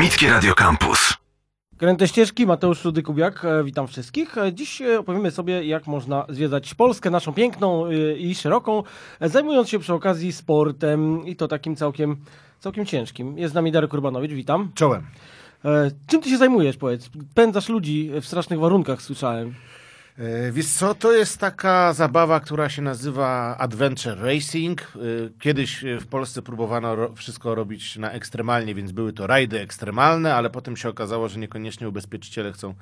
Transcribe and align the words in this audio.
Akademickie 0.00 0.30
Radio 0.30 0.54
Campus. 0.54 1.16
Kręte 1.76 2.08
ścieżki, 2.08 2.46
Mateusz 2.46 2.84
Rudy-Kubiak, 2.84 3.44
e, 3.44 3.64
witam 3.64 3.86
wszystkich. 3.86 4.38
E, 4.38 4.52
Dziś 4.52 4.82
e, 4.82 4.98
opowiemy 4.98 5.30
sobie, 5.30 5.64
jak 5.64 5.86
można 5.86 6.26
zwiedzać 6.28 6.74
Polskę, 6.74 7.10
naszą 7.10 7.32
piękną 7.32 7.90
i 8.18 8.34
szeroką, 8.34 8.82
zajmując 9.20 9.68
się 9.68 9.78
przy 9.78 9.94
okazji 9.94 10.32
sportem 10.32 11.26
i 11.26 11.36
to 11.36 11.48
takim 11.48 11.76
całkiem, 11.76 12.16
całkiem 12.60 12.86
ciężkim. 12.86 13.38
Jest 13.38 13.52
z 13.52 13.54
nami 13.54 13.72
Darek 13.72 13.92
Urbanowicz, 13.92 14.32
witam. 14.32 14.70
Czołem. 14.74 15.06
Czym 16.06 16.22
ty 16.22 16.30
się 16.30 16.38
zajmujesz, 16.38 16.76
powiedz? 16.76 17.10
Pędzasz 17.34 17.68
ludzi 17.68 18.10
w 18.20 18.26
strasznych 18.26 18.58
warunkach, 18.58 19.02
słyszałem. 19.02 19.54
E, 20.20 20.52
Wiesz 20.52 20.66
co, 20.66 20.94
to 20.94 21.12
jest 21.12 21.38
taka 21.38 21.92
zabawa, 21.92 22.40
która 22.40 22.68
się 22.68 22.82
nazywa 22.82 23.56
Adventure 23.58 24.18
Racing. 24.22 24.80
E, 24.82 24.86
Kiedyś 25.40 25.84
e, 25.84 26.00
w 26.00 26.06
Polsce 26.06 26.42
próbowano 26.42 27.14
wszystko 27.14 27.54
robić 27.54 27.96
na 27.96 28.10
ekstremalnie, 28.12 28.74
więc 28.74 28.92
były 28.92 29.12
to 29.12 29.26
rajdy 29.26 29.60
ekstremalne, 29.60 30.34
ale 30.34 30.50
potem 30.50 30.76
się 30.76 30.88
okazało, 30.88 31.28
że 31.28 31.38
niekoniecznie 31.38 31.88
ubezpieczyciele 31.88 32.52
chcą, 32.52 32.74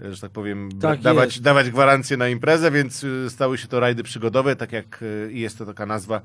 że 0.00 0.20
tak 0.20 0.30
powiem, 0.30 0.68
Tak 0.80 1.00
dawać, 1.00 1.28
jest. 1.34 1.42
dawać 1.42 1.70
gwarancję 1.70 2.16
na 2.16 2.28
imprezę, 2.28 2.70
więc 2.70 3.06
stały 3.28 3.58
się 3.58 3.68
to 3.68 3.80
rajdy 3.80 4.02
przygodowe, 4.02 4.56
tak 4.56 4.72
jak 4.72 5.04
jest 5.28 5.58
to 5.58 5.66
taka 5.66 5.86
nazwa, 5.86 6.20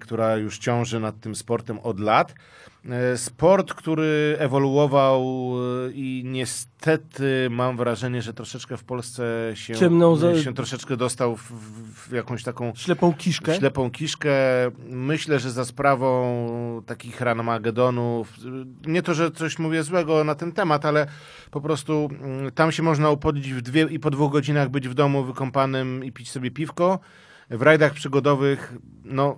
która 0.00 0.36
już 0.36 0.58
ciąży 0.58 1.00
nad 1.00 1.20
tym 1.20 1.34
sportem 1.34 1.78
od 1.78 2.00
lat. 2.00 2.34
E, 2.90 3.16
Sport, 3.18 3.74
który 3.74 4.36
ewoluował 4.38 5.22
e, 5.86 5.90
i 5.92 6.22
niestety 6.26 7.48
mam 7.50 7.76
wrażenie, 7.76 8.22
że 8.22 8.34
troszeczkę 8.34 8.76
w 8.76 8.84
Polsce 8.84 9.50
się, 9.54 9.74
za- 10.16 10.42
się 10.42 10.54
troszeczkę 10.54 10.96
dostał 10.96 11.36
w, 11.36 11.42
w, 12.08 12.12
jakąś 12.12 12.42
taką 12.42 12.72
Ślepą 12.74 13.14
kiszkę. 13.14 13.54
ślepą 13.56 13.90
kiszkę. 13.90 14.30
Myślę, 14.88 15.38
że 15.38 15.50
za 15.50 15.64
sprawą 15.64 16.82
takich 16.86 17.20
ranmagedonów, 17.20 18.32
nie 18.86 19.02
to, 19.02 19.14
że 19.14 19.30
coś 19.30 19.58
mówię 19.58 19.82
złego 19.82 20.24
na 20.24 20.34
ten 20.34 20.52
temat, 20.52 20.84
ale 20.84 21.06
po 21.50 21.60
prostu 21.60 22.08
mm, 22.12 22.50
tam 22.52 22.72
się 22.72 22.82
można 22.82 23.10
upodlić 23.10 23.52
w 23.52 23.62
dwie 23.62 23.82
i 23.90 23.98
po 23.98 24.10
dwóch 24.10 24.32
godzinach 24.32 24.68
być 24.68 24.88
w 24.88 24.94
domu 24.94 25.24
wykąpanym 25.24 26.04
i 26.04 26.12
pić 26.12 26.30
sobie 26.30 26.50
piwko. 26.50 26.98
W 27.50 27.62
rajdach 27.62 27.92
przygodowych, 27.92 28.74
no, 29.04 29.36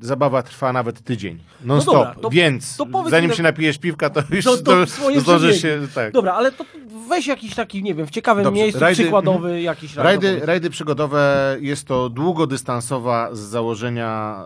zabawa 0.00 0.42
trwa 0.42 0.72
nawet 0.72 1.00
tydzień. 1.02 1.38
Non 1.64 1.76
No 1.76 1.80
stop. 1.82 1.94
dobra, 1.94 2.14
to- 2.14 2.30
Więc 2.30 2.76
to 2.76 2.86
zanim 3.10 3.32
się 3.32 3.42
napijesz 3.42 3.78
piwka, 3.78 4.10
to 4.10 4.22
już 4.30 4.44
To- 4.44 4.56
to 4.56 4.62
to, 4.62 4.86
swoje 4.86 5.20
zdążysz 5.20 5.62
się... 5.62 5.80
Tak. 5.94 6.12
Dobra, 6.12 6.32
ale 6.34 6.52
to 6.52 6.64
weź 7.08 7.26
jakiś 7.26 7.54
taki, 7.54 7.82
nie 7.82 7.94
wiem, 7.94 8.06
w 8.06 8.10
ciekawym 8.10 8.44
Dobrze, 8.44 8.62
miejscu, 8.62 8.80
rajdy- 8.80 8.94
przykładowy 9.02 9.60
jakiś 9.62 9.96
rajd. 9.96 10.22
Rajdy, 10.22 10.46
rajdy 10.46 10.70
przygodowe 10.70 11.56
jest 11.60 11.84
to 11.86 12.08
długodystansowa 12.08 13.34
z 13.34 13.38
założenia 13.38 14.42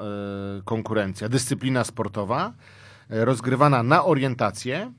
e, 0.59 0.63
konkurencja, 0.65 1.29
dyscyplina 1.29 1.85
sportowa, 1.85 2.53
e, 3.11 3.25
rozgrywana 3.25 3.83
na 3.83 4.05
orientację, 4.05 4.93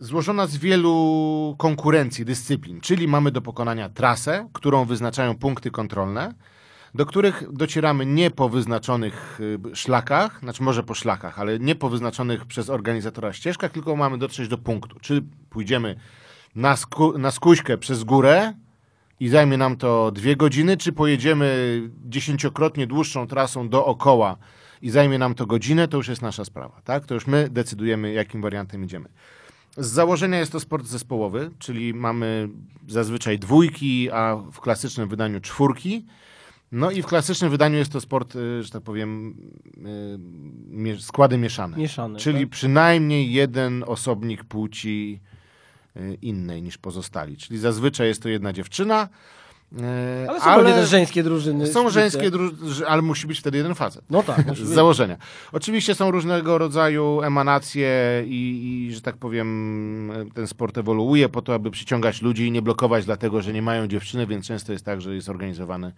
złożona 0.00 0.46
z 0.46 0.56
wielu 0.56 1.54
konkurencji, 1.58 2.24
dyscyplin, 2.24 2.80
czyli 2.80 3.08
mamy 3.08 3.30
do 3.30 3.40
pokonania 3.42 3.88
trasę, 3.88 4.48
którą 4.52 4.84
wyznaczają 4.84 5.34
punkty 5.38 5.70
kontrolne, 5.70 6.34
do 6.94 7.06
których 7.06 7.52
docieramy 7.52 8.06
nie 8.06 8.30
po 8.30 8.48
wyznaczonych 8.48 9.40
y, 9.72 9.76
szlakach, 9.76 10.40
znaczy 10.40 10.62
może 10.62 10.82
po 10.82 10.94
szlakach, 10.94 11.38
ale 11.38 11.58
nie 11.58 11.74
po 11.74 11.88
wyznaczonych 11.88 12.44
przez 12.44 12.70
organizatora 12.70 13.32
ścieżkach, 13.32 13.72
tylko 13.72 13.96
mamy 13.96 14.18
dotrzeć 14.18 14.48
do 14.48 14.58
punktu. 14.58 15.00
Czy 15.00 15.22
pójdziemy 15.50 15.96
na, 16.54 16.76
sku, 16.76 17.18
na 17.18 17.30
skuśkę 17.30 17.78
przez 17.78 18.04
górę 18.04 18.52
i 19.20 19.28
zajmie 19.28 19.56
nam 19.56 19.76
to 19.76 20.10
dwie 20.10 20.36
godziny, 20.36 20.76
czy 20.76 20.92
pojedziemy 20.92 21.80
dziesięciokrotnie 22.04 22.86
dłuższą 22.86 23.26
trasą 23.26 23.68
dookoła 23.68 24.36
i 24.82 24.90
zajmie 24.90 25.18
nam 25.18 25.34
to 25.34 25.46
godzinę, 25.46 25.88
to 25.88 25.96
już 25.96 26.08
jest 26.08 26.22
nasza 26.22 26.44
sprawa. 26.44 26.80
Tak? 26.84 27.06
To 27.06 27.14
już 27.14 27.26
my 27.26 27.48
decydujemy, 27.50 28.12
jakim 28.12 28.42
wariantem 28.42 28.84
idziemy. 28.84 29.08
Z 29.76 29.86
założenia 29.86 30.38
jest 30.38 30.52
to 30.52 30.60
sport 30.60 30.86
zespołowy, 30.86 31.50
czyli 31.58 31.94
mamy 31.94 32.48
zazwyczaj 32.88 33.38
dwójki, 33.38 34.10
a 34.10 34.36
w 34.52 34.60
klasycznym 34.60 35.08
wydaniu 35.08 35.40
czwórki. 35.40 36.06
No 36.72 36.90
i 36.90 37.02
w 37.02 37.06
klasycznym 37.06 37.50
wydaniu 37.50 37.78
jest 37.78 37.92
to 37.92 38.00
sport, 38.00 38.36
y, 38.36 38.62
że 38.62 38.70
tak 38.70 38.82
powiem, 38.82 39.34
y, 40.96 41.00
składy 41.00 41.38
mieszane. 41.38 41.76
Mieszane, 41.76 42.18
Czyli 42.18 42.40
tak? 42.40 42.48
przynajmniej 42.48 43.32
jeden 43.32 43.84
osobnik 43.86 44.44
płci 44.44 45.20
y, 45.96 46.18
innej 46.22 46.62
niż 46.62 46.78
pozostali. 46.78 47.36
Czyli 47.36 47.58
zazwyczaj 47.58 48.08
jest 48.08 48.22
to 48.22 48.28
jedna 48.28 48.52
dziewczyna. 48.52 49.08
Ale 50.28 50.40
są 50.40 50.54
pewnie 50.54 50.72
też 50.72 50.88
żeńskie 50.88 51.22
drużyny. 51.22 51.66
Są 51.66 51.90
żeńskie, 51.90 52.30
druż- 52.30 52.84
ale 52.86 53.02
musi 53.02 53.26
być 53.26 53.40
wtedy 53.40 53.56
jeden 53.58 53.74
facet. 53.74 54.04
No 54.10 54.22
tak, 54.22 54.54
Z 54.56 54.68
założenia. 54.68 55.16
Oczywiście 55.52 55.94
są 55.94 56.10
różnego 56.10 56.58
rodzaju 56.58 57.22
emanacje 57.22 58.22
i, 58.26 58.86
i, 58.88 58.94
że 58.94 59.00
tak 59.00 59.16
powiem, 59.16 60.12
ten 60.34 60.46
sport 60.46 60.78
ewoluuje 60.78 61.28
po 61.28 61.42
to, 61.42 61.54
aby 61.54 61.70
przyciągać 61.70 62.22
ludzi 62.22 62.46
i 62.46 62.52
nie 62.52 62.62
blokować 62.62 63.04
dlatego, 63.04 63.42
że 63.42 63.52
nie 63.52 63.62
mają 63.62 63.86
dziewczyny, 63.86 64.26
więc 64.26 64.46
często 64.46 64.72
jest 64.72 64.84
tak, 64.84 65.00
że 65.00 65.14
jest 65.14 65.28
organizowany 65.28 65.92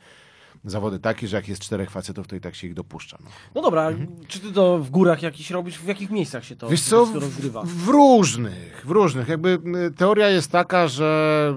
zawody 0.65 0.98
takie, 0.98 1.28
że 1.28 1.37
jak 1.37 1.48
jest 1.48 1.62
czterech 1.62 1.91
facetów, 1.91 2.26
to 2.26 2.37
i 2.37 2.41
tak 2.41 2.54
się 2.54 2.66
ich 2.66 2.75
dopuszcza. 2.75 3.19
No. 3.25 3.31
No 3.54 3.62
dobra, 3.62 3.91
czy 4.28 4.41
ty 4.41 4.53
to 4.53 4.78
w 4.78 4.91
górach 4.91 5.22
jakiś 5.22 5.50
robisz? 5.50 5.78
W 5.78 5.87
jakich 5.87 6.10
miejscach 6.10 6.44
się 6.44 6.56
to 6.56 6.69
Wiesz 6.69 6.82
co, 6.82 6.97
wszystko 7.04 7.21
rozgrywa? 7.26 7.62
w, 7.62 7.69
w 7.69 7.88
różnych, 7.88 8.82
w 8.87 8.91
różnych. 8.91 9.28
Jakby 9.28 9.59
y, 9.88 9.91
teoria 9.91 10.28
jest 10.28 10.50
taka, 10.53 10.88
że 10.88 11.54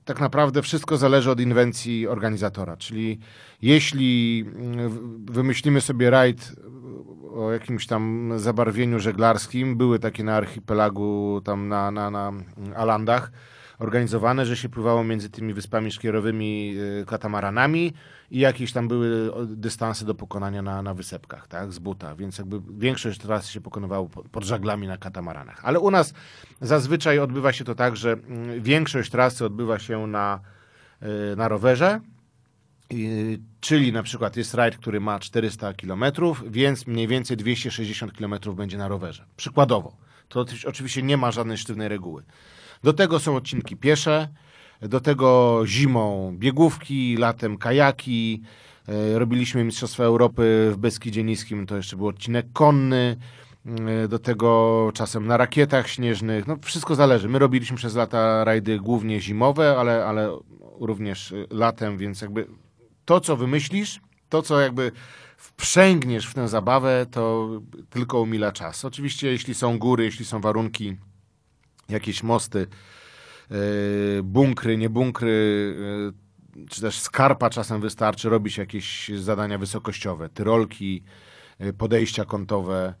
y, 0.00 0.04
tak 0.04 0.20
naprawdę 0.20 0.62
wszystko 0.62 0.96
zależy 0.96 1.30
od 1.30 1.40
inwencji 1.40 2.06
organizatora. 2.08 2.76
Czyli 2.76 3.18
jeśli 3.62 4.44
y, 4.84 4.88
w- 4.88 5.30
wymyślimy 5.32 5.80
sobie 5.80 6.10
rajd 6.10 6.52
o 7.34 7.52
jakimś 7.52 7.86
tam 7.86 8.32
zabarwieniu 8.36 9.00
żeglarskim, 9.00 9.76
były 9.76 9.98
takie 9.98 10.24
na 10.24 10.34
archipelagu, 10.36 11.40
tam 11.44 11.68
na, 11.68 11.90
na, 11.90 12.10
na 12.10 12.32
Alandach, 12.76 13.32
organizowane, 13.78 14.46
że 14.46 14.56
się 14.56 14.68
pływało 14.68 15.04
między 15.04 15.30
tymi 15.30 15.54
wyspami 15.54 15.90
szkierowymi 15.90 16.74
y, 17.00 17.04
katamaranami 17.06 17.92
i 18.30 18.38
jakieś 18.38 18.72
tam 18.72 18.88
były 18.88 19.30
dystanse 19.46 20.04
do 20.04 20.14
pokonania 20.14 20.62
na, 20.62 20.82
na 20.82 20.94
wysepkach, 20.94 21.48
tak, 21.48 21.72
z 21.72 21.78
buta, 21.78 22.14
więc 22.14 22.38
jakby 22.38 22.60
większość 22.78 23.20
tras 23.20 23.48
się 23.48 23.60
pokonywało 23.60 24.08
pod, 24.08 24.44
żaglami 24.44 24.86
na 24.86 24.98
katamaranach. 24.98 25.60
Ale 25.64 25.80
u 25.80 25.90
nas 25.90 26.14
zazwyczaj 26.60 27.18
odbywa 27.18 27.52
się 27.52 27.64
to 27.64 27.74
tak, 27.74 27.96
że 27.96 28.12
mm, 28.12 28.62
większość 28.62 29.10
trasy 29.10 29.44
odbywa 29.44 29.78
się 29.78 30.06
na, 30.06 30.40
y, 31.32 31.36
na 31.36 31.48
rowerze, 31.48 32.00
czyli 33.60 33.92
na 33.92 34.02
przykład 34.02 34.36
jest 34.36 34.54
rajd, 34.54 34.76
który 34.76 35.00
ma 35.00 35.18
400 35.18 35.74
km, 35.74 36.04
więc 36.46 36.86
mniej 36.86 37.08
więcej 37.08 37.36
260 37.36 38.12
km 38.12 38.34
będzie 38.54 38.78
na 38.78 38.88
rowerze. 38.88 39.24
Przykładowo. 39.36 39.96
To 40.28 40.44
oczywiście 40.66 41.02
nie 41.02 41.16
ma 41.16 41.30
żadnej 41.30 41.58
sztywnej 41.58 41.88
reguły. 41.88 42.22
Do 42.82 42.92
tego 42.92 43.18
są 43.18 43.36
odcinki 43.36 43.76
piesze, 43.76 44.28
do 44.82 45.00
tego 45.00 45.62
zimą 45.66 46.36
biegówki, 46.38 47.16
latem 47.16 47.58
kajaki. 47.58 48.42
E, 48.88 49.18
Robiliśmy 49.18 49.64
Mistrzostwa 49.64 50.04
Europy 50.04 50.70
w 50.72 50.76
Beskidzie 50.76 51.24
Niskim, 51.24 51.66
to 51.66 51.76
jeszcze 51.76 51.96
był 51.96 52.06
odcinek 52.06 52.46
konny. 52.52 53.16
E, 54.04 54.08
Do 54.08 54.18
tego 54.18 54.90
czasem 54.94 55.26
na 55.26 55.36
rakietach 55.36 55.88
śnieżnych. 55.88 56.46
No 56.46 56.56
wszystko 56.62 56.94
zależy. 56.94 57.28
My 57.28 57.38
robiliśmy 57.38 57.76
przez 57.76 57.94
lata 57.94 58.44
rajdy 58.44 58.78
głównie 58.78 59.20
zimowe, 59.20 59.76
ale, 59.78 60.04
ale 60.06 60.38
również 60.80 61.34
latem, 61.50 61.98
więc 61.98 62.22
jakby 62.22 62.46
to, 63.04 63.20
co 63.20 63.36
wymyślisz, 63.36 64.00
to, 64.28 64.42
co 64.42 64.60
jakby 64.60 64.92
wprzęgniesz 65.36 66.26
w 66.26 66.34
tę 66.34 66.48
zabawę, 66.48 67.06
to 67.10 67.48
tylko 67.90 68.20
umila 68.20 68.52
czas. 68.52 68.84
Oczywiście, 68.84 69.28
jeśli 69.28 69.54
są 69.54 69.78
góry, 69.78 70.04
jeśli 70.04 70.24
są 70.24 70.40
warunki, 70.40 70.96
jakieś 71.88 72.22
mosty, 72.22 72.66
yy, 73.50 73.56
bunkry, 74.22 74.76
nie 74.76 74.90
bunkry, 74.90 75.74
yy, 76.56 76.66
czy 76.68 76.80
też 76.80 76.98
skarpa 76.98 77.50
czasem 77.50 77.80
wystarczy 77.80 78.28
robić 78.28 78.58
jakieś 78.58 79.08
zadania 79.08 79.58
wysokościowe, 79.58 80.28
tyrolki, 80.28 81.02
yy, 81.58 81.72
podejścia 81.72 82.24
kątowe, 82.24 82.94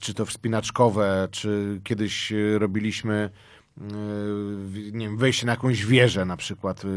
czy 0.00 0.14
to 0.14 0.26
wspinaczkowe, 0.26 1.28
czy 1.30 1.80
kiedyś 1.84 2.32
robiliśmy 2.58 3.30
nie 4.92 5.06
wiem, 5.06 5.16
wejście 5.16 5.46
na 5.46 5.52
jakąś 5.52 5.86
wieżę 5.86 6.24
na 6.24 6.36
przykład 6.36 6.84
yy, 6.84 6.90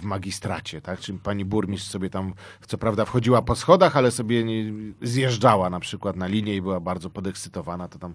w 0.00 0.02
magistracie, 0.02 0.80
tak? 0.80 1.00
Czyli 1.00 1.18
pani 1.18 1.44
burmistrz 1.44 1.90
sobie 1.90 2.10
tam, 2.10 2.34
co 2.66 2.78
prawda 2.78 3.04
wchodziła 3.04 3.42
po 3.42 3.56
schodach, 3.56 3.96
ale 3.96 4.10
sobie 4.10 4.44
zjeżdżała 5.02 5.70
na 5.70 5.80
przykład 5.80 6.16
na 6.16 6.26
linię 6.26 6.56
i 6.56 6.62
była 6.62 6.80
bardzo 6.80 7.10
podekscytowana, 7.10 7.88
to 7.88 7.98
tam 7.98 8.14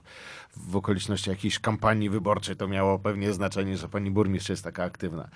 w 0.57 0.75
okoliczności 0.75 1.29
jakiejś 1.29 1.59
kampanii 1.59 2.09
wyborczej 2.09 2.55
to 2.55 2.67
miało 2.67 2.99
pewnie 2.99 3.33
znaczenie, 3.33 3.77
że 3.77 3.89
pani 3.89 4.11
burmistrz 4.11 4.49
jest 4.49 4.63
taka 4.63 4.83
aktywna. 4.83 5.29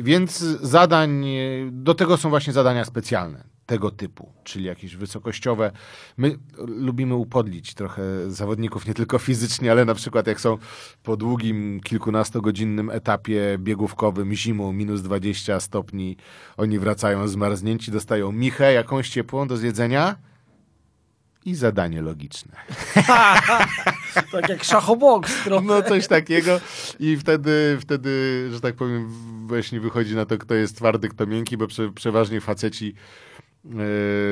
Więc 0.00 0.38
zadań, 0.62 1.26
do 1.70 1.94
tego 1.94 2.16
są 2.16 2.30
właśnie 2.30 2.52
zadania 2.52 2.84
specjalne 2.84 3.53
tego 3.66 3.90
typu, 3.90 4.32
czyli 4.44 4.64
jakieś 4.64 4.96
wysokościowe. 4.96 5.70
My 6.16 6.38
lubimy 6.58 7.14
upodlić 7.14 7.74
trochę 7.74 8.02
zawodników, 8.28 8.86
nie 8.86 8.94
tylko 8.94 9.18
fizycznie, 9.18 9.70
ale 9.70 9.84
na 9.84 9.94
przykład 9.94 10.26
jak 10.26 10.40
są 10.40 10.58
po 11.02 11.16
długim, 11.16 11.80
kilkunastogodzinnym 11.80 12.90
etapie 12.90 13.56
biegówkowym 13.58 14.34
zimą, 14.34 14.72
minus 14.72 15.02
20 15.02 15.60
stopni, 15.60 16.16
oni 16.56 16.78
wracają 16.78 17.28
zmarznięci, 17.28 17.90
dostają 17.90 18.32
michę 18.32 18.72
jakąś 18.72 19.08
ciepłą 19.08 19.46
do 19.48 19.56
zjedzenia 19.56 20.16
i 21.44 21.54
zadanie 21.54 22.02
logiczne. 22.02 22.56
tak 24.32 24.48
jak 24.48 24.64
szachoboks 24.64 25.44
trochę. 25.44 25.66
No 25.66 25.82
coś 25.82 26.08
takiego 26.08 26.60
i 27.00 27.16
wtedy, 27.16 27.78
wtedy, 27.80 28.48
że 28.52 28.60
tak 28.60 28.74
powiem, 28.74 29.08
właśnie 29.46 29.80
wychodzi 29.80 30.14
na 30.14 30.26
to, 30.26 30.38
kto 30.38 30.54
jest 30.54 30.76
twardy, 30.76 31.08
kto 31.08 31.26
miękki, 31.26 31.56
bo 31.56 31.66
prze, 31.66 31.92
przeważnie 31.92 32.40
faceci 32.40 32.94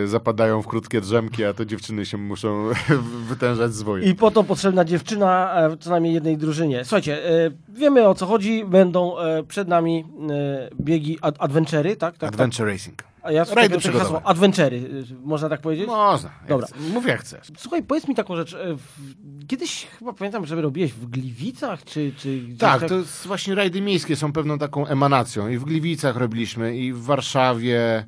zapadają 0.05 0.63
w 0.63 0.67
krótkie 0.67 1.01
drzemki, 1.01 1.45
a 1.45 1.53
to 1.53 1.65
dziewczyny 1.65 2.07
się 2.07 2.17
muszą 2.19 2.71
wytężać 3.29 3.75
zwoje. 3.75 4.11
I 4.11 4.15
po 4.15 4.31
to 4.31 4.45
potrzebna 4.45 4.85
dziewczyna 4.85 5.55
w 5.71 5.77
co 5.85 5.91
najmniej 5.91 6.15
jednej 6.15 6.37
drużynie. 6.37 6.85
Słuchajcie, 6.85 7.31
e, 7.31 7.51
wiemy 7.69 8.09
o 8.09 8.15
co 8.15 8.27
chodzi, 8.27 8.65
będą 8.65 9.19
e, 9.19 9.43
przed 9.43 9.69
nami 9.69 10.05
e, 10.31 10.71
biegi 10.81 11.19
ad 11.21 11.37
adventury, 11.39 11.97
tak? 11.97 12.19
tak 12.19 12.29
Adventure 12.29 12.67
tak. 12.67 12.75
Racing. 12.75 13.03
A 13.23 13.33
ja 13.33 13.45
Rajdy 13.45 13.81
hasło 13.81 14.23
adventury, 14.25 15.05
można 15.25 15.49
tak 15.49 15.61
powiedzieć? 15.61 15.87
Można. 15.87 16.31
Dobra. 16.49 16.67
Mów 16.93 17.07
jak 17.07 17.21
chcesz. 17.21 17.53
Słuchaj, 17.57 17.83
powiedz 17.83 18.09
mi 18.09 18.15
taką 18.15 18.37
rzecz. 18.37 18.57
Kiedyś 19.49 19.87
chyba 19.99 20.13
pamiętam, 20.13 20.47
że 20.47 20.63
robiłeś 20.63 20.93
w 20.93 21.07
Gliwicach, 21.07 21.85
czy... 21.85 22.13
czy 22.17 22.41
tak, 22.59 22.81
tak, 22.81 22.89
to 22.89 22.95
jest 22.95 23.27
właśnie 23.27 23.55
rajdy 23.55 23.81
miejskie 23.81 24.17
są 24.17 24.33
pewną 24.33 24.59
taką 24.59 24.87
emanacją. 24.87 25.49
I 25.49 25.59
w 25.59 25.65
Gliwicach 25.65 26.17
robiliśmy, 26.17 26.77
i 26.77 26.93
w 26.93 27.03
Warszawie, 27.03 28.07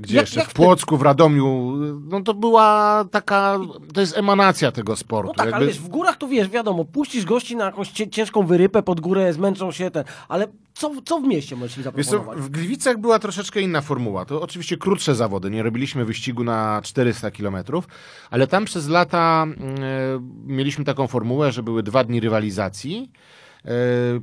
gdzie 0.00 0.16
jak, 0.16 0.26
jeszcze? 0.26 0.40
Jak 0.40 0.48
w 0.48 0.52
Płocku, 0.52 0.96
w 0.96 1.02
Radomiu. 1.02 1.72
No 2.08 2.22
to 2.22 2.34
była 2.34 3.04
taka, 3.10 3.58
to 3.94 4.00
jest 4.00 4.18
emanacja 4.18 4.72
tego 4.72 4.96
sportu. 4.96 5.28
No 5.28 5.34
tak, 5.34 5.46
Jakby... 5.46 5.56
ale 5.56 5.66
wiesz, 5.66 5.78
w 5.78 5.88
górach 5.88 6.16
to 6.16 6.28
wiesz, 6.28 6.48
wiadomo, 6.48 6.84
puścisz 6.84 7.24
gości 7.24 7.56
na 7.56 7.64
jakąś 7.64 7.90
ciężką 7.90 8.46
wyrypę 8.46 8.82
pod 8.82 9.00
górę, 9.00 9.32
zmęczą 9.32 9.72
się 9.72 9.90
ten, 9.90 10.04
ale 10.28 10.46
co, 10.74 10.92
co 11.04 11.20
w 11.20 11.24
mieście 11.24 11.56
możesz 11.56 11.76
im 11.76 11.82
zaproponować? 11.82 12.38
w 12.38 12.48
Gliwicach 12.48 12.98
była 12.98 13.18
troszeczkę 13.18 13.60
inna 13.60 13.80
formuła. 13.80 14.24
To 14.24 14.42
oczywiście 14.42 14.76
krótsze 14.76 15.14
zawody, 15.14 15.50
nie 15.50 15.62
robiliśmy 15.62 16.04
wyścigu 16.04 16.44
na 16.44 16.80
400 16.84 17.30
kilometrów, 17.30 17.88
ale 18.30 18.46
tam 18.46 18.64
przez 18.64 18.88
lata 18.88 19.46
yy, 19.46 19.56
mieliśmy 20.46 20.84
taką 20.84 21.06
formułę, 21.06 21.52
że 21.52 21.62
były 21.62 21.82
dwa 21.82 22.04
dni 22.04 22.20
rywalizacji, 22.20 23.10
E, 23.10 23.45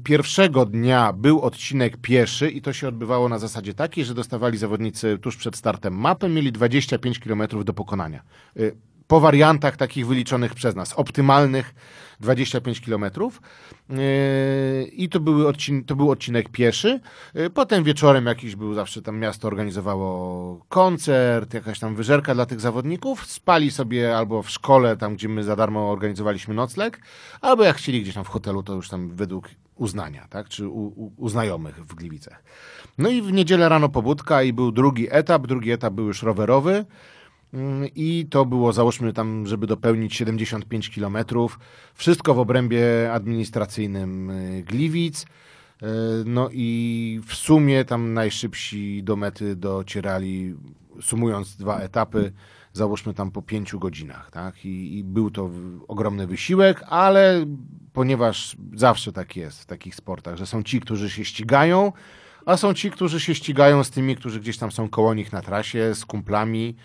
pierwszego 0.03 0.65
dnia 0.65 1.13
był 1.13 1.41
odcinek 1.41 1.97
pieszy 1.97 2.49
i 2.49 2.61
to 2.61 2.73
się 2.73 2.87
odbywało 2.87 3.29
na 3.29 3.39
zasadzie 3.39 3.73
takiej, 3.73 4.05
że 4.05 4.13
dostawali 4.13 4.57
zawodnicy 4.57 5.17
tuż 5.21 5.37
przed 5.37 5.55
startem 5.55 5.93
mapę, 5.93 6.29
mieli 6.29 6.51
25 6.51 7.19
km 7.19 7.43
do 7.63 7.73
pokonania. 7.73 8.23
Po 9.13 9.19
wariantach 9.19 9.77
takich 9.77 10.07
wyliczonych 10.07 10.53
przez 10.53 10.75
nas, 10.75 10.93
optymalnych 10.93 11.75
25 12.19 12.81
km. 12.81 13.05
Yy, 13.89 13.97
I 14.83 15.09
to, 15.09 15.19
były 15.19 15.47
odcin 15.47 15.83
to 15.83 15.95
był 15.95 16.11
odcinek 16.11 16.49
pieszy. 16.49 16.99
Yy, 17.33 17.49
potem 17.49 17.83
wieczorem 17.83 18.25
jakiś 18.25 18.55
był, 18.55 18.73
zawsze 18.73 19.01
tam 19.01 19.19
miasto 19.19 19.47
organizowało 19.47 20.65
koncert, 20.69 21.53
jakaś 21.53 21.79
tam 21.79 21.95
wyżerka 21.95 22.35
dla 22.35 22.45
tych 22.45 22.59
zawodników. 22.59 23.25
Spali 23.25 23.71
sobie 23.71 24.17
albo 24.17 24.43
w 24.43 24.49
szkole, 24.49 24.97
tam 24.97 25.15
gdzie 25.15 25.29
my 25.29 25.43
za 25.43 25.55
darmo 25.55 25.91
organizowaliśmy 25.91 26.53
nocleg, 26.53 26.99
albo 27.41 27.63
jak 27.63 27.75
chcieli 27.75 28.01
gdzieś 28.01 28.13
tam 28.13 28.23
w 28.23 28.29
hotelu, 28.29 28.63
to 28.63 28.73
już 28.73 28.89
tam 28.89 29.09
według 29.15 29.49
uznania, 29.75 30.27
tak? 30.29 30.49
czy 30.49 30.67
u, 30.67 30.85
u, 30.87 31.11
u 31.17 31.29
znajomych 31.29 31.85
w 31.85 31.95
Gliwicach. 31.95 32.43
No 32.97 33.09
i 33.09 33.21
w 33.21 33.31
niedzielę 33.31 33.69
rano 33.69 33.89
pobudka 33.89 34.43
i 34.43 34.53
był 34.53 34.71
drugi 34.71 35.07
etap. 35.11 35.47
Drugi 35.47 35.71
etap 35.71 35.93
był 35.93 36.07
już 36.07 36.23
rowerowy. 36.23 36.85
Mm, 37.53 37.89
i 37.95 38.27
to 38.29 38.45
było, 38.45 38.73
załóżmy 38.73 39.13
tam, 39.13 39.47
żeby 39.47 39.67
dopełnić 39.67 40.15
75 40.15 40.89
kilometrów. 40.89 41.59
Wszystko 41.93 42.33
w 42.33 42.39
obrębie 42.39 43.13
administracyjnym 43.13 44.29
y, 44.29 44.63
Gliwic. 44.63 45.23
Y, 45.23 45.25
no 46.25 46.49
i 46.51 47.19
w 47.27 47.33
sumie 47.33 47.85
tam 47.85 48.13
najszybsi 48.13 49.03
do 49.03 49.15
mety 49.15 49.55
docierali, 49.55 50.55
sumując 51.01 51.55
dwa 51.55 51.79
etapy, 51.79 52.31
załóżmy 52.73 53.13
tam 53.13 53.31
po 53.31 53.41
pięciu 53.41 53.79
godzinach, 53.79 54.31
tak? 54.31 54.65
I, 54.65 54.97
I, 54.97 55.03
był 55.03 55.31
to 55.31 55.49
ogromny 55.87 56.27
wysiłek, 56.27 56.83
ale 56.89 57.45
ponieważ 57.93 58.57
zawsze 58.73 59.11
tak 59.11 59.35
jest 59.35 59.61
w 59.61 59.65
takich 59.65 59.95
sportach, 59.95 60.35
że 60.35 60.45
są 60.45 60.63
ci, 60.63 60.79
którzy 60.79 61.09
się 61.09 61.25
ścigają, 61.25 61.91
a 62.45 62.57
są 62.57 62.73
ci, 62.73 62.91
którzy 62.91 63.19
się 63.19 63.35
ścigają 63.35 63.83
z 63.83 63.89
tymi, 63.89 64.15
którzy 64.15 64.39
gdzieś 64.39 64.57
tam 64.57 64.71
są 64.71 64.89
koło 64.89 65.13
nich 65.13 65.31
na 65.31 65.41
trasie, 65.41 65.95
z 65.95 66.05
kumplami, 66.05 66.75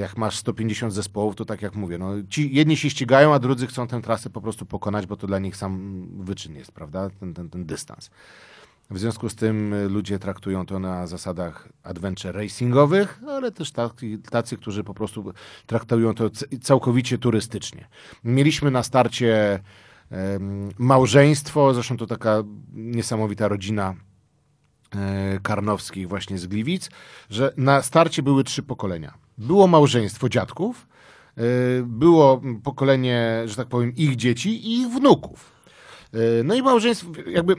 jak 0.00 0.16
masz 0.16 0.36
150 0.36 0.92
zespołów, 0.92 1.36
to 1.36 1.44
tak 1.44 1.62
jak 1.62 1.74
mówię, 1.74 1.98
no, 1.98 2.12
ci 2.28 2.54
jedni 2.54 2.76
się 2.76 2.90
ścigają, 2.90 3.34
a 3.34 3.38
drudzy 3.38 3.66
chcą 3.66 3.86
tę 3.86 4.02
trasę 4.02 4.30
po 4.30 4.40
prostu 4.40 4.66
pokonać, 4.66 5.06
bo 5.06 5.16
to 5.16 5.26
dla 5.26 5.38
nich 5.38 5.56
sam 5.56 6.06
wyczyn 6.20 6.54
jest, 6.54 6.72
prawda, 6.72 7.10
ten, 7.10 7.34
ten, 7.34 7.50
ten 7.50 7.66
dystans. 7.66 8.10
W 8.90 8.98
związku 8.98 9.28
z 9.28 9.34
tym 9.34 9.74
e, 9.74 9.88
ludzie 9.88 10.18
traktują 10.18 10.66
to 10.66 10.78
na 10.78 11.06
zasadach 11.06 11.68
adventure 11.82 12.34
racingowych, 12.34 13.20
ale 13.28 13.52
też 13.52 13.72
tacy, 13.72 14.18
tacy 14.30 14.56
którzy 14.56 14.84
po 14.84 14.94
prostu 14.94 15.32
traktują 15.66 16.14
to 16.14 16.30
całkowicie 16.62 17.18
turystycznie. 17.18 17.88
Mieliśmy 18.24 18.70
na 18.70 18.82
starcie 18.82 19.60
małżeństwo, 20.78 21.74
zresztą 21.74 21.96
to 21.96 22.06
taka 22.06 22.42
niesamowita 22.72 23.48
rodzina 23.48 23.94
e, 24.94 25.38
Karnowskich 25.42 26.08
właśnie 26.08 26.38
z 26.38 26.46
Gliwic, 26.46 26.90
że 27.30 27.52
na 27.56 27.82
starcie 27.82 28.22
były 28.22 28.44
trzy 28.44 28.62
pokolenia 28.62 29.27
było 29.38 29.66
małżeństwo 29.66 30.28
dziadków, 30.28 30.86
e, 31.36 31.42
było 31.82 32.42
pokolenie, 32.64 33.42
że 33.46 33.56
tak 33.56 33.68
powiem, 33.68 33.96
ich 33.96 34.16
dzieci 34.16 34.66
i 34.66 34.80
ich 34.80 34.88
wnuków. 34.88 35.52
E, 36.12 36.18
no 36.44 36.54
i 36.54 36.62
małżeństwo, 36.62 37.10
jakby 37.26 37.54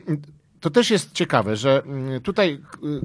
to 0.59 0.69
też 0.69 0.91
jest 0.91 1.11
ciekawe, 1.13 1.55
że 1.55 1.83
mm, 1.85 2.21
tutaj 2.21 2.61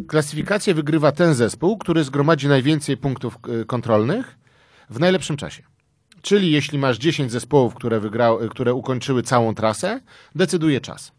klasyfikację 0.09 0.75
wygrywa 0.75 1.12
ten 1.12 1.35
zespół, 1.35 1.79
który 1.79 2.05
zgromadzi 2.05 2.49
najwięcej 2.49 2.97
punktów 2.97 3.38
kontrolnych 3.67 4.38
w 4.91 5.00
najlepszym 5.00 5.37
czasie. 5.37 5.62
Czyli 6.23 6.53
jeśli 6.53 6.79
masz 6.79 6.99
10 6.99 7.32
zespołów, 7.32 7.75
które, 7.75 8.00
wygrały, 8.00 8.49
które 8.49 8.75
ukończyły 8.75 9.23
całą 9.23 9.55
trasę, 9.55 10.00
decyduje 10.35 10.81
czas. 10.81 11.12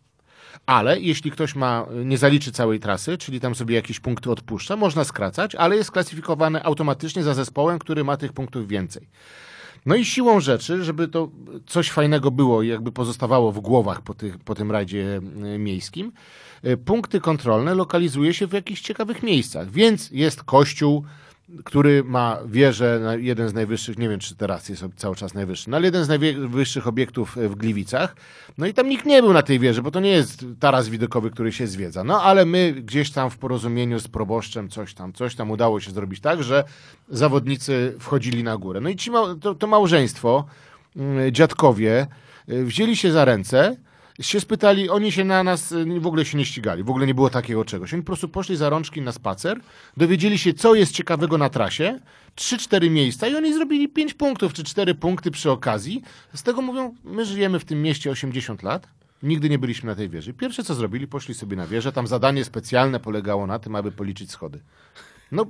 Ale 0.65 0.99
jeśli 0.99 1.31
ktoś 1.31 1.55
ma, 1.55 1.85
nie 2.05 2.17
zaliczy 2.17 2.51
całej 2.51 2.79
trasy, 2.79 3.17
czyli 3.17 3.39
tam 3.39 3.55
sobie 3.55 3.75
jakieś 3.75 3.99
punkty 3.99 4.31
odpuszcza, 4.31 4.75
można 4.75 5.03
skracać, 5.03 5.55
ale 5.55 5.75
jest 5.75 5.91
klasyfikowany 5.91 6.63
automatycznie 6.63 7.23
za 7.23 7.33
zespołem, 7.33 7.79
który 7.79 8.03
ma 8.03 8.17
tych 8.17 8.33
punktów 8.33 8.67
więcej. 8.67 9.07
No 9.85 9.95
i 9.95 10.05
siłą 10.05 10.39
rzeczy, 10.39 10.83
żeby 10.83 11.07
to 11.07 11.29
coś 11.65 11.91
fajnego 11.91 12.31
było 12.31 12.61
i 12.61 12.67
jakby 12.67 12.91
pozostawało 12.91 13.51
w 13.51 13.59
głowach 13.59 14.01
po, 14.01 14.13
tych, 14.13 14.37
po 14.37 14.55
tym 14.55 14.71
rajdzie 14.71 15.21
e, 15.43 15.59
miejskim, 15.59 16.11
e, 16.63 16.77
punkty 16.77 17.19
kontrolne 17.19 17.75
lokalizuje 17.75 18.33
się 18.33 18.47
w 18.47 18.53
jakichś 18.53 18.81
ciekawych 18.81 19.23
miejscach. 19.23 19.71
Więc 19.71 20.11
jest 20.11 20.43
kościół, 20.43 21.03
który 21.63 22.03
ma 22.03 22.37
wieżę, 22.45 23.17
jeden 23.19 23.49
z 23.49 23.53
najwyższych, 23.53 23.97
nie 23.97 24.09
wiem 24.09 24.19
czy 24.19 24.35
teraz 24.35 24.69
jest 24.69 24.83
cały 24.95 25.15
czas 25.15 25.33
najwyższy, 25.33 25.69
no 25.69 25.77
ale 25.77 25.85
jeden 25.85 26.03
z 26.03 26.07
najwyższych 26.07 26.87
obiektów 26.87 27.35
w 27.35 27.55
Gliwicach. 27.55 28.15
No 28.57 28.65
i 28.65 28.73
tam 28.73 28.89
nikt 28.89 29.05
nie 29.05 29.21
był 29.21 29.33
na 29.33 29.41
tej 29.41 29.59
wieży, 29.59 29.81
bo 29.81 29.91
to 29.91 29.99
nie 29.99 30.09
jest 30.09 30.45
taras 30.59 30.89
widokowy, 30.89 31.31
który 31.31 31.51
się 31.51 31.67
zwiedza. 31.67 32.03
No 32.03 32.21
ale 32.21 32.45
my 32.45 32.73
gdzieś 32.73 33.11
tam 33.11 33.29
w 33.29 33.37
porozumieniu 33.37 33.99
z 33.99 34.07
proboszczem 34.07 34.69
coś 34.69 34.93
tam, 34.93 35.13
coś 35.13 35.35
tam 35.35 35.51
udało 35.51 35.79
się 35.79 35.91
zrobić 35.91 36.19
tak, 36.19 36.43
że 36.43 36.63
zawodnicy 37.09 37.95
wchodzili 37.99 38.43
na 38.43 38.57
górę. 38.57 38.81
No 38.81 38.89
i 38.89 38.95
ci, 38.95 39.11
to, 39.41 39.55
to 39.55 39.67
małżeństwo, 39.67 40.45
mm, 40.95 41.31
dziadkowie, 41.31 42.07
y, 42.49 42.65
wzięli 42.65 42.95
się 42.95 43.11
za 43.11 43.25
ręce 43.25 43.77
się 44.21 44.39
spytali, 44.39 44.89
oni 44.89 45.11
się 45.11 45.23
na 45.23 45.43
nas 45.43 45.71
y, 45.71 45.99
w 45.99 46.07
ogóle 46.07 46.25
się 46.25 46.37
nie 46.37 46.45
ścigali, 46.45 46.83
w 46.83 46.89
ogóle 46.89 47.07
nie 47.07 47.13
było 47.13 47.29
takiego 47.29 47.65
czegoś. 47.65 47.93
Oni 47.93 48.03
po 48.03 48.07
prostu 48.07 48.29
poszli 48.29 48.55
za 48.55 48.69
rączki 48.69 49.01
na 49.01 49.11
spacer, 49.11 49.59
dowiedzieli 49.97 50.37
się, 50.37 50.53
co 50.53 50.75
jest 50.75 50.91
ciekawego 50.91 51.37
na 51.37 51.49
trasie, 51.49 51.99
3-4 52.35 52.89
miejsca 52.89 53.27
i 53.27 53.35
oni 53.35 53.53
zrobili 53.53 53.89
5 53.89 54.13
punktów 54.13 54.53
czy 54.53 54.63
4 54.63 54.95
punkty 54.95 55.31
przy 55.31 55.51
okazji. 55.51 56.01
Z 56.33 56.43
tego 56.43 56.61
mówią, 56.61 56.95
my 57.03 57.25
żyjemy 57.25 57.59
w 57.59 57.65
tym 57.65 57.81
mieście 57.81 58.11
80 58.11 58.63
lat, 58.63 58.87
nigdy 59.23 59.49
nie 59.49 59.59
byliśmy 59.59 59.87
na 59.87 59.95
tej 59.95 60.09
wieży. 60.09 60.33
Pierwsze 60.33 60.63
co 60.63 60.75
zrobili, 60.75 61.07
poszli 61.07 61.33
sobie 61.33 61.57
na 61.57 61.67
wieżę, 61.67 61.91
tam 61.91 62.07
zadanie 62.07 62.45
specjalne 62.45 62.99
polegało 62.99 63.47
na 63.47 63.59
tym, 63.59 63.75
aby 63.75 63.91
policzyć 63.91 64.31
schody. 64.31 64.59
No, 65.31 65.45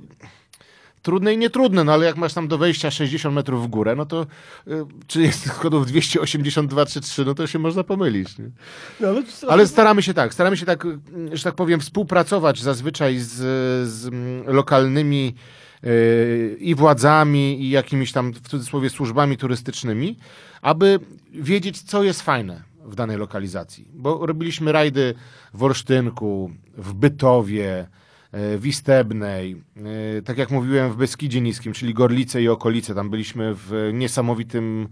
trudne 1.06 1.34
i 1.34 1.38
nietrudne, 1.38 1.84
no 1.84 1.92
ale 1.92 2.06
jak 2.06 2.16
masz 2.16 2.34
tam 2.34 2.48
do 2.48 2.58
wejścia 2.58 2.90
60 2.90 3.34
metrów 3.34 3.64
w 3.64 3.66
górę, 3.66 3.94
no 3.96 4.06
to 4.06 4.26
y, 4.68 4.72
czy 5.06 5.22
jest 5.22 5.46
schodów 5.56 5.86
282 5.86 6.86
czy 6.86 7.00
3, 7.00 7.24
no 7.24 7.34
to 7.34 7.46
się 7.46 7.58
można 7.58 7.84
pomylić. 7.84 8.38
Nie? 8.38 8.50
No, 9.00 9.08
ale, 9.48 9.66
staramy 9.66 10.02
się 10.02 10.14
tak, 10.14 10.34
staramy 10.34 10.56
się 10.56 10.66
tak, 10.66 10.86
że 11.32 11.44
tak 11.44 11.54
powiem, 11.54 11.80
współpracować 11.80 12.62
zazwyczaj 12.62 13.18
z, 13.18 13.32
z 13.88 14.06
mm, 14.06 14.54
lokalnymi 14.54 15.34
y, 15.84 16.56
i 16.60 16.74
władzami, 16.74 17.62
i 17.62 17.70
jakimiś 17.70 18.12
tam 18.12 18.32
w 18.32 18.48
cudzysłowie 18.48 18.90
służbami 18.90 19.36
turystycznymi, 19.36 20.18
aby 20.62 21.00
wiedzieć, 21.32 21.82
co 21.82 22.02
jest 22.02 22.22
fajne 22.22 22.62
w 22.84 22.94
danej 22.94 23.16
lokalizacji. 23.16 23.88
Bo 23.94 24.26
robiliśmy 24.26 24.72
rajdy 24.72 25.14
w 25.54 25.62
Olsztynku, 25.62 26.50
w 26.76 26.92
Bytowie, 26.94 27.86
E, 28.36 28.58
w 28.58 28.66
Istebnej, 28.66 29.62
e, 30.18 30.22
tak 30.22 30.38
jak 30.38 30.50
mówiłem 30.50 30.92
w 30.92 30.96
Beskidzie 30.96 31.40
Niskim, 31.40 31.72
czyli 31.72 31.94
Gorlice 31.94 32.42
i 32.42 32.48
okolice. 32.48 32.94
Tam 32.94 33.10
byliśmy 33.10 33.54
w 33.54 33.90
niesamowitym 33.92 34.88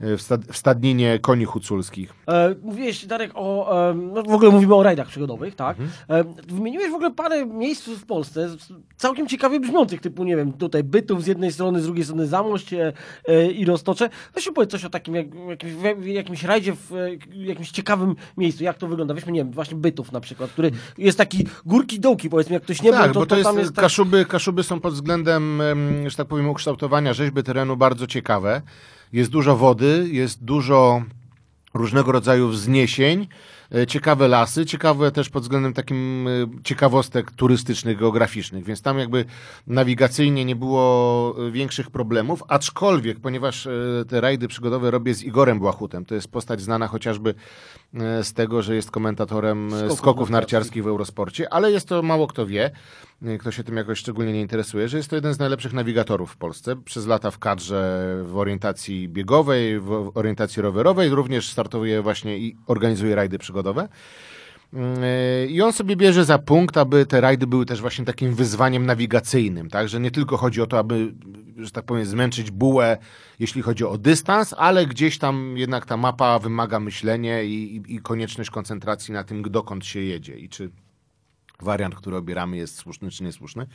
w, 0.00 0.22
stad, 0.22 0.44
w 0.44 0.56
stadninie 0.56 1.18
koni 1.18 1.44
huculskich. 1.44 2.14
E, 2.28 2.54
mówiłeś, 2.62 3.06
Darek, 3.06 3.30
o. 3.34 3.90
E, 3.90 3.94
no 3.94 4.22
w 4.22 4.34
ogóle 4.34 4.50
mówimy 4.50 4.74
o 4.74 4.82
rajdach 4.82 5.08
przygodowych, 5.08 5.54
tak? 5.54 5.76
Mhm. 5.80 6.26
E, 6.26 6.54
wymieniłeś 6.54 6.90
w 6.90 6.94
ogóle 6.94 7.10
parę 7.10 7.46
miejsc 7.46 7.88
w 7.88 8.06
Polsce, 8.06 8.48
całkiem 8.96 9.28
ciekawie 9.28 9.60
brzmiących, 9.60 10.00
typu, 10.00 10.24
nie 10.24 10.36
wiem, 10.36 10.52
tutaj 10.52 10.84
Bytów 10.84 11.24
z 11.24 11.26
jednej 11.26 11.52
strony, 11.52 11.80
z 11.80 11.84
drugiej 11.84 12.04
strony 12.04 12.26
Zamość 12.26 12.72
e, 12.72 12.92
e, 13.28 13.46
i 13.46 13.64
Roztocze. 13.64 14.10
No 14.34 14.40
się 14.40 14.52
powiedz 14.52 14.70
coś 14.70 14.84
o 14.84 14.90
takim, 14.90 15.14
jak, 15.14 15.26
jakimś, 15.48 15.72
jakimś 16.04 16.44
rajdzie 16.44 16.72
w 16.74 16.92
e, 16.92 17.10
jakimś 17.34 17.70
ciekawym 17.70 18.16
miejscu, 18.36 18.64
jak 18.64 18.78
to 18.78 18.88
wygląda. 18.88 19.14
Weźmy, 19.14 19.32
nie 19.32 19.40
wiem, 19.40 19.50
właśnie 19.50 19.76
Bytów 19.76 20.12
na 20.12 20.20
przykład, 20.20 20.50
który 20.50 20.70
jest 20.98 21.18
taki 21.18 21.46
górki 21.66 22.00
dołki, 22.00 22.30
powiedzmy, 22.30 22.54
jak 22.54 22.62
ktoś 22.62 22.82
nie 22.82 22.90
tak, 22.90 23.04
był, 23.04 23.14
to, 23.14 23.20
bo 23.20 23.26
to, 23.26 23.30
to 23.30 23.36
jest, 23.36 23.48
tam 23.48 23.58
jest. 23.58 23.74
Tak... 23.74 23.82
Kaszuby, 23.82 24.24
Kaszuby 24.24 24.62
są 24.62 24.80
pod 24.80 24.94
względem, 24.94 25.62
że 26.06 26.16
tak 26.16 26.26
powiem, 26.26 26.48
ukształtowania 26.48 27.14
rzeźby 27.14 27.42
terenu 27.42 27.76
bardzo 27.76 28.06
ciekawe. 28.06 28.62
Jest 29.12 29.30
dużo 29.30 29.56
wody, 29.56 30.08
jest 30.10 30.44
dużo 30.44 31.02
różnego 31.76 32.12
rodzaju 32.12 32.48
wzniesień, 32.48 33.26
e, 33.74 33.86
ciekawe 33.86 34.28
lasy, 34.28 34.66
ciekawe 34.66 35.12
też 35.12 35.28
pod 35.28 35.42
względem 35.42 35.72
takim 35.72 36.28
e, 36.28 36.62
ciekawostek 36.64 37.30
turystycznych, 37.30 37.98
geograficznych, 37.98 38.64
więc 38.64 38.82
tam 38.82 38.98
jakby 38.98 39.24
nawigacyjnie 39.66 40.44
nie 40.44 40.56
było 40.56 41.34
e, 41.48 41.50
większych 41.50 41.90
problemów, 41.90 42.42
aczkolwiek, 42.48 43.20
ponieważ 43.20 43.68
te 44.08 44.20
rajdy 44.20 44.48
przygodowe 44.48 44.90
robię 44.90 45.14
z 45.14 45.22
Igorem 45.22 45.58
Błachutem, 45.58 46.04
to 46.04 46.14
jest 46.14 46.28
postać 46.28 46.60
znana 46.60 46.88
chociażby 46.88 47.34
z 48.22 48.32
tego, 48.32 48.62
że 48.62 48.74
jest 48.74 48.90
komentatorem 48.90 49.70
skoków, 49.70 49.98
skoków 49.98 50.30
narciarskich 50.30 50.84
w 50.84 50.86
Eurosporcie, 50.86 51.52
ale 51.52 51.72
jest 51.72 51.88
to 51.88 52.02
mało 52.02 52.26
kto 52.26 52.46
wie, 52.46 52.70
kto 53.38 53.50
się 53.50 53.64
tym 53.64 53.76
jakoś 53.76 53.98
szczególnie 53.98 54.32
nie 54.32 54.40
interesuje, 54.40 54.88
że 54.88 54.96
jest 54.96 55.10
to 55.10 55.16
jeden 55.16 55.34
z 55.34 55.38
najlepszych 55.38 55.72
nawigatorów 55.72 56.30
w 56.30 56.36
Polsce. 56.36 56.76
Przez 56.76 57.06
lata 57.06 57.30
w 57.30 57.38
kadrze 57.38 58.06
w 58.24 58.36
orientacji 58.36 59.08
biegowej, 59.08 59.80
w 59.80 60.10
orientacji 60.14 60.62
rowerowej, 60.62 61.08
również 61.10 61.50
startuje 61.50 62.02
właśnie 62.02 62.38
i 62.38 62.56
organizuje 62.66 63.14
rajdy 63.14 63.38
przygodowe. 63.38 63.88
Mm, 64.72 64.98
I 65.48 65.62
on 65.62 65.72
sobie 65.72 65.96
bierze 65.96 66.24
za 66.24 66.38
punkt, 66.38 66.76
aby 66.76 67.06
te 67.06 67.20
rajdy 67.20 67.46
były 67.46 67.66
też 67.66 67.80
właśnie 67.80 68.04
takim 68.04 68.34
wyzwaniem 68.34 68.86
nawigacyjnym, 68.86 69.70
tak? 69.70 69.88
Że 69.88 70.00
nie 70.00 70.10
tylko 70.10 70.36
chodzi 70.36 70.62
o 70.62 70.66
to, 70.66 70.78
aby, 70.78 71.14
że 71.56 71.70
tak 71.70 71.84
powiem, 71.84 72.06
zmęczyć 72.06 72.50
bułę, 72.50 72.98
jeśli 73.38 73.62
chodzi 73.62 73.84
o 73.84 73.98
dystans, 73.98 74.54
ale 74.58 74.86
gdzieś 74.86 75.18
tam 75.18 75.56
jednak 75.56 75.86
ta 75.86 75.96
mapa 75.96 76.38
wymaga 76.38 76.80
myślenia 76.80 77.42
i, 77.42 77.52
i, 77.52 77.94
i 77.94 77.98
konieczność 77.98 78.50
koncentracji 78.50 79.14
na 79.14 79.24
tym, 79.24 79.42
dokąd 79.42 79.86
się 79.86 80.00
jedzie 80.00 80.38
i 80.38 80.48
czy 80.48 80.70
wariant, 81.60 81.94
który 81.94 82.16
obieramy 82.16 82.56
jest 82.56 82.76
słuszny 82.76 83.10
czy 83.10 83.24
niesłuszny. 83.24 83.66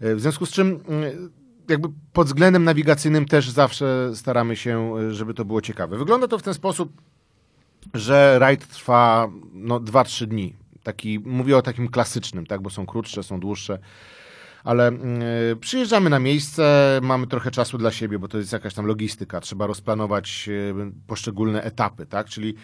E, 0.00 0.14
w 0.14 0.20
związku 0.20 0.46
z 0.46 0.50
czym 0.50 0.80
e, 0.90 1.72
jakby 1.72 1.88
pod 2.12 2.26
względem 2.26 2.64
nawigacyjnym 2.64 3.26
też 3.26 3.50
zawsze 3.50 4.10
staramy 4.14 4.56
się, 4.56 4.94
e, 4.96 5.14
żeby 5.14 5.34
to 5.34 5.44
było 5.44 5.60
ciekawe. 5.60 5.98
Wygląda 5.98 6.28
to 6.28 6.38
w 6.38 6.42
ten 6.42 6.54
sposób, 6.54 7.02
że 7.94 8.38
rajd 8.38 8.68
trwa 8.68 9.28
no, 9.52 9.80
2-3 9.80 10.26
dni. 10.26 10.56
Taki, 10.82 11.18
mówię 11.18 11.56
o 11.56 11.62
takim 11.62 11.88
klasycznym, 11.88 12.46
tak, 12.46 12.62
bo 12.62 12.70
są 12.70 12.86
krótsze, 12.86 13.22
są 13.22 13.40
dłuższe 13.40 13.78
ale 14.64 14.92
y, 15.52 15.56
przyjeżdżamy 15.56 16.10
na 16.10 16.18
miejsce, 16.18 17.00
mamy 17.02 17.26
trochę 17.26 17.50
czasu 17.50 17.78
dla 17.78 17.90
siebie, 17.90 18.18
bo 18.18 18.28
to 18.28 18.38
jest 18.38 18.52
jakaś 18.52 18.74
tam 18.74 18.86
logistyka, 18.86 19.40
trzeba 19.40 19.66
rozplanować 19.66 20.48
y, 20.48 20.74
poszczególne 21.06 21.62
etapy, 21.62 22.06
tak? 22.06 22.26
Czyli 22.26 22.54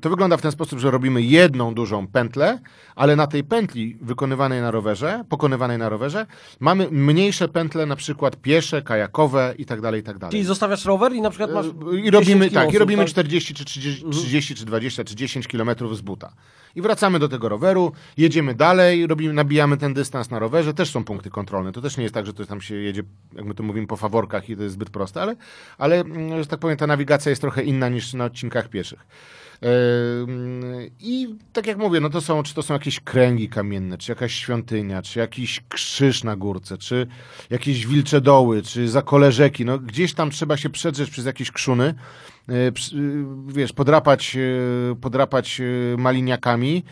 to 0.00 0.10
wygląda 0.10 0.36
w 0.36 0.42
ten 0.42 0.52
sposób, 0.52 0.78
że 0.78 0.90
robimy 0.90 1.22
jedną 1.22 1.74
dużą 1.74 2.06
pętlę, 2.06 2.58
ale 2.94 3.16
na 3.16 3.26
tej 3.26 3.44
pętli 3.44 3.96
wykonywanej 4.00 4.60
na 4.60 4.70
rowerze, 4.70 5.24
pokonywanej 5.28 5.78
na 5.78 5.88
rowerze, 5.88 6.26
mamy 6.60 6.88
mniejsze 6.90 7.48
pętle, 7.48 7.86
na 7.86 7.96
przykład 7.96 8.36
piesze, 8.36 8.82
kajakowe 8.82 9.54
i 9.58 9.64
tak 9.64 9.80
dalej, 9.80 10.00
i 10.00 10.04
tak 10.04 10.18
dalej. 10.18 10.30
Czyli 10.30 10.44
zostawiasz 10.44 10.84
rower 10.84 11.12
i 11.12 11.20
na 11.20 11.30
przykład 11.30 11.52
masz 11.52 11.66
I 12.02 12.10
robimy, 12.10 12.50
tak, 12.50 12.72
i 12.72 12.78
robimy 12.78 13.04
40 13.04 13.54
czy 13.54 13.64
30, 13.64 14.04
30 14.10 14.54
czy 14.54 14.64
20 14.64 15.04
czy 15.04 15.16
10 15.16 15.48
kilometrów 15.48 15.96
z 15.96 16.00
buta. 16.00 16.32
I 16.74 16.82
wracamy 16.82 17.18
do 17.18 17.28
tego 17.28 17.48
roweru, 17.48 17.92
jedziemy 18.16 18.54
dalej, 18.54 19.06
robimy, 19.06 19.32
nabijamy 19.32 19.76
ten 19.76 19.94
dystans 19.94 20.30
na 20.30 20.38
rowerze, 20.38 20.74
też 20.74 20.90
są 20.90 21.04
punkty 21.04 21.30
kontrolne. 21.30 21.72
To 21.72 21.80
też 21.80 21.96
nie 21.96 22.02
jest 22.02 22.14
tak, 22.14 22.26
że 22.26 22.34
to 22.34 22.46
tam 22.46 22.60
się 22.60 22.74
jedzie, 22.74 23.02
jak 23.32 23.44
my 23.44 23.54
to 23.54 23.62
mówimy, 23.62 23.86
po 23.86 23.96
faworkach 23.96 24.50
i 24.50 24.56
to 24.56 24.62
jest 24.62 24.74
zbyt 24.74 24.90
proste, 24.90 25.22
ale, 25.22 25.36
ale 25.78 26.00
mm, 26.00 26.42
że 26.42 26.46
tak 26.46 26.60
powiem, 26.60 26.76
ta 26.76 26.86
nawigacja 26.86 27.30
jest 27.30 27.42
trochę 27.42 27.62
inna 27.62 27.88
niż 27.88 28.14
na 28.14 28.24
odcinkach 28.24 28.68
pieszych. 28.68 29.06
I 31.00 31.34
tak 31.52 31.66
jak 31.66 31.78
mówię, 31.78 32.00
no 32.00 32.10
to 32.10 32.20
są, 32.20 32.42
czy 32.42 32.54
to 32.54 32.62
są 32.62 32.74
jakieś 32.74 33.00
kręgi 33.00 33.48
kamienne, 33.48 33.98
czy 33.98 34.12
jakaś 34.12 34.34
świątynia, 34.34 35.02
czy 35.02 35.18
jakiś 35.18 35.60
krzyż 35.68 36.24
na 36.24 36.36
górce, 36.36 36.78
czy 36.78 37.06
jakieś 37.50 37.86
wilcze 37.86 38.20
doły, 38.20 38.62
czy 38.62 38.88
zakole 38.88 39.32
rzeki. 39.32 39.64
No 39.64 39.78
gdzieś 39.78 40.14
tam 40.14 40.30
trzeba 40.30 40.56
się 40.56 40.70
przedrzeć 40.70 41.10
przez 41.10 41.26
jakieś 41.26 41.50
krzuny, 41.50 41.94
wiesz, 43.46 43.72
podrapać, 43.72 44.36
e, 44.36 44.94
podrapać 44.94 45.60
maliniakami, 45.98 46.84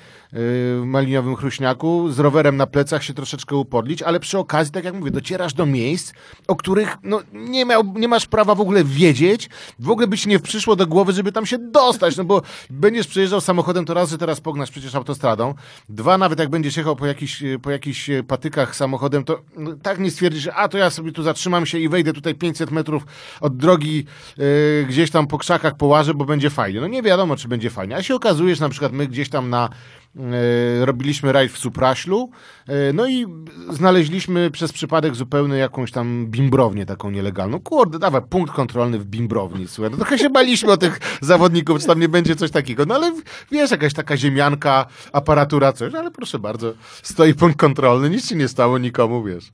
maliniowym 0.84 1.36
chruśniaku, 1.36 2.08
z 2.08 2.18
rowerem 2.18 2.56
na 2.56 2.66
plecach 2.66 3.04
się 3.04 3.14
troszeczkę 3.14 3.56
upodlić, 3.56 4.02
ale 4.02 4.20
przy 4.20 4.38
okazji, 4.38 4.72
tak 4.72 4.84
jak 4.84 4.94
mówię, 4.94 5.10
docierasz 5.10 5.54
do 5.54 5.66
miejsc, 5.66 6.12
o 6.48 6.56
których 6.56 6.96
no, 7.02 7.20
nie, 7.32 7.64
miał, 7.64 7.84
nie 7.94 8.08
masz 8.08 8.26
prawa 8.26 8.54
w 8.54 8.60
ogóle 8.60 8.84
wiedzieć, 8.84 9.48
w 9.78 9.90
ogóle 9.90 10.06
by 10.06 10.18
ci 10.18 10.28
nie 10.28 10.38
przyszło 10.38 10.76
do 10.76 10.86
głowy, 10.86 11.12
żeby 11.12 11.32
tam 11.32 11.46
się 11.46 11.58
dostać, 11.58 12.16
no 12.16 12.24
bo 12.24 12.42
będziesz 12.70 13.06
przyjeżdżał 13.06 13.40
samochodem, 13.40 13.84
to 13.84 13.94
raz, 13.94 14.10
że 14.10 14.18
teraz 14.18 14.40
pognasz 14.40 14.70
przecież 14.70 14.94
autostradą, 14.94 15.54
dwa, 15.88 16.18
nawet 16.18 16.38
jak 16.38 16.48
będziesz 16.48 16.76
jechał 16.76 16.96
po 16.96 17.06
jakichś, 17.06 17.42
po 17.62 17.70
jakichś 17.70 18.10
patykach 18.28 18.76
samochodem, 18.76 19.24
to 19.24 19.42
no, 19.56 19.76
tak 19.82 19.98
nie 19.98 20.10
stwierdzisz, 20.10 20.48
a 20.54 20.68
to 20.68 20.78
ja 20.78 20.90
sobie 20.90 21.12
tu 21.12 21.22
zatrzymam 21.22 21.66
się 21.66 21.78
i 21.78 21.88
wejdę 21.88 22.12
tutaj 22.12 22.34
500 22.34 22.70
metrów 22.70 23.06
od 23.40 23.56
drogi 23.56 24.04
yy, 24.36 24.44
gdzieś 24.88 25.10
tam 25.10 25.26
po 25.26 25.38
krzakach 25.50 25.76
połażę, 25.76 26.14
bo 26.14 26.24
będzie 26.24 26.50
fajnie. 26.50 26.80
No 26.80 26.86
nie 26.86 27.02
wiadomo, 27.02 27.36
czy 27.36 27.48
będzie 27.48 27.70
fajnie. 27.70 27.96
A 27.96 28.02
się 28.02 28.14
okazuje, 28.14 28.54
że 28.54 28.60
na 28.60 28.68
przykład 28.68 28.92
my 28.92 29.06
gdzieś 29.06 29.28
tam 29.28 29.50
na 29.50 29.68
E, 30.16 30.86
robiliśmy 30.86 31.32
rajd 31.32 31.52
w 31.52 31.58
Supraślu, 31.58 32.30
e, 32.68 32.92
no 32.92 33.08
i 33.08 33.26
znaleźliśmy 33.68 34.50
przez 34.50 34.72
przypadek 34.72 35.14
zupełnie 35.14 35.56
jakąś 35.56 35.92
tam 35.92 36.26
bimbrownię 36.26 36.86
taką 36.86 37.10
nielegalną. 37.10 37.60
Kurde, 37.60 37.98
dawaj, 37.98 38.22
punkt 38.30 38.52
kontrolny 38.52 38.98
w 38.98 39.04
bimbrowni, 39.04 39.68
słuchaj. 39.68 39.90
No 39.90 39.96
trochę 39.96 40.18
się 40.18 40.30
baliśmy 40.30 40.72
o 40.72 40.76
tych 40.76 40.98
zawodników, 41.20 41.80
czy 41.80 41.86
tam 41.86 42.00
nie 42.00 42.08
będzie 42.08 42.36
coś 42.36 42.50
takiego, 42.50 42.86
no 42.86 42.94
ale 42.94 43.12
wiesz, 43.50 43.70
jakaś 43.70 43.94
taka 43.94 44.16
ziemianka, 44.16 44.86
aparatura, 45.12 45.72
coś, 45.72 45.94
ale 45.94 46.10
proszę 46.10 46.38
bardzo, 46.38 46.72
stoi 47.02 47.34
punkt 47.34 47.58
kontrolny, 47.58 48.10
nic 48.10 48.28
ci 48.28 48.36
nie 48.36 48.48
stało 48.48 48.78
nikomu, 48.78 49.24
wiesz. 49.24 49.52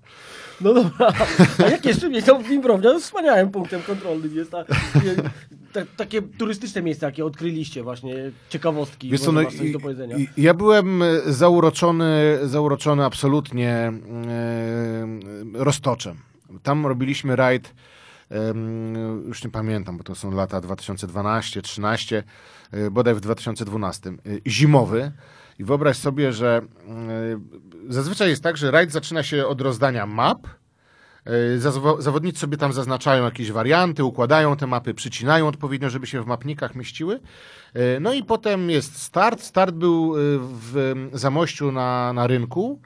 No 0.60 0.74
dobra, 0.74 1.12
a 1.64 1.68
jak 1.68 1.84
jeszcze 1.84 2.10
miejsce? 2.10 2.32
No, 2.32 2.48
Bimbrownia 2.48 2.92
no, 2.92 3.00
wspaniałym 3.00 3.50
punktem 3.50 3.82
kontrolnym 3.82 4.34
jest. 4.36 4.50
Ta, 4.50 4.64
takie 5.96 6.22
turystyczne 6.22 6.82
miejsca, 6.82 7.06
jakie 7.06 7.24
odkryliście 7.24 7.82
właśnie, 7.82 8.14
ciekawostki, 8.48 9.10
Wiesz 9.10 9.20
co, 9.20 9.32
no, 9.32 9.44
coś 9.44 9.72
do 9.72 9.80
powiedzenia. 9.80 10.16
Ja 10.36 10.54
byłem 10.54 11.02
zauroczony, 11.26 12.38
zauroczony 12.44 13.04
absolutnie 13.04 13.70
e, 13.70 13.92
roztoczem. 15.52 16.16
Tam 16.62 16.86
robiliśmy 16.86 17.36
rajd, 17.36 17.74
e, 18.30 18.52
już 19.26 19.44
nie 19.44 19.50
pamiętam, 19.50 19.98
bo 19.98 20.04
to 20.04 20.14
są 20.14 20.30
lata 20.30 20.60
2012, 20.60 21.62
13, 21.62 22.22
e, 22.72 22.90
bodaj 22.90 23.14
w 23.14 23.20
2012, 23.20 24.10
e, 24.10 24.14
zimowy. 24.46 25.12
I 25.58 25.64
wyobraź 25.64 25.96
sobie, 25.96 26.32
że 26.32 26.62
e, 26.88 27.40
zazwyczaj 27.88 28.28
jest 28.28 28.42
tak, 28.42 28.56
że 28.56 28.70
rajd 28.70 28.92
zaczyna 28.92 29.22
się 29.22 29.46
od 29.46 29.60
rozdania 29.60 30.06
map. 30.06 30.38
E, 31.26 31.58
zawodnicy 31.98 32.40
sobie 32.40 32.56
tam 32.56 32.72
zaznaczają 32.72 33.24
jakieś 33.24 33.52
warianty, 33.52 34.04
układają 34.04 34.56
te 34.56 34.66
mapy, 34.66 34.94
przycinają 34.94 35.48
odpowiednio, 35.48 35.90
żeby 35.90 36.06
się 36.06 36.22
w 36.22 36.26
mapnikach 36.26 36.74
mieściły. 36.74 37.20
E, 37.74 38.00
no 38.00 38.12
i 38.12 38.22
potem 38.22 38.70
jest 38.70 39.02
start. 39.02 39.40
Start 39.42 39.74
był 39.74 40.14
w 40.16 40.94
Zamościu 41.12 41.72
na, 41.72 42.12
na 42.12 42.26
rynku. 42.26 42.80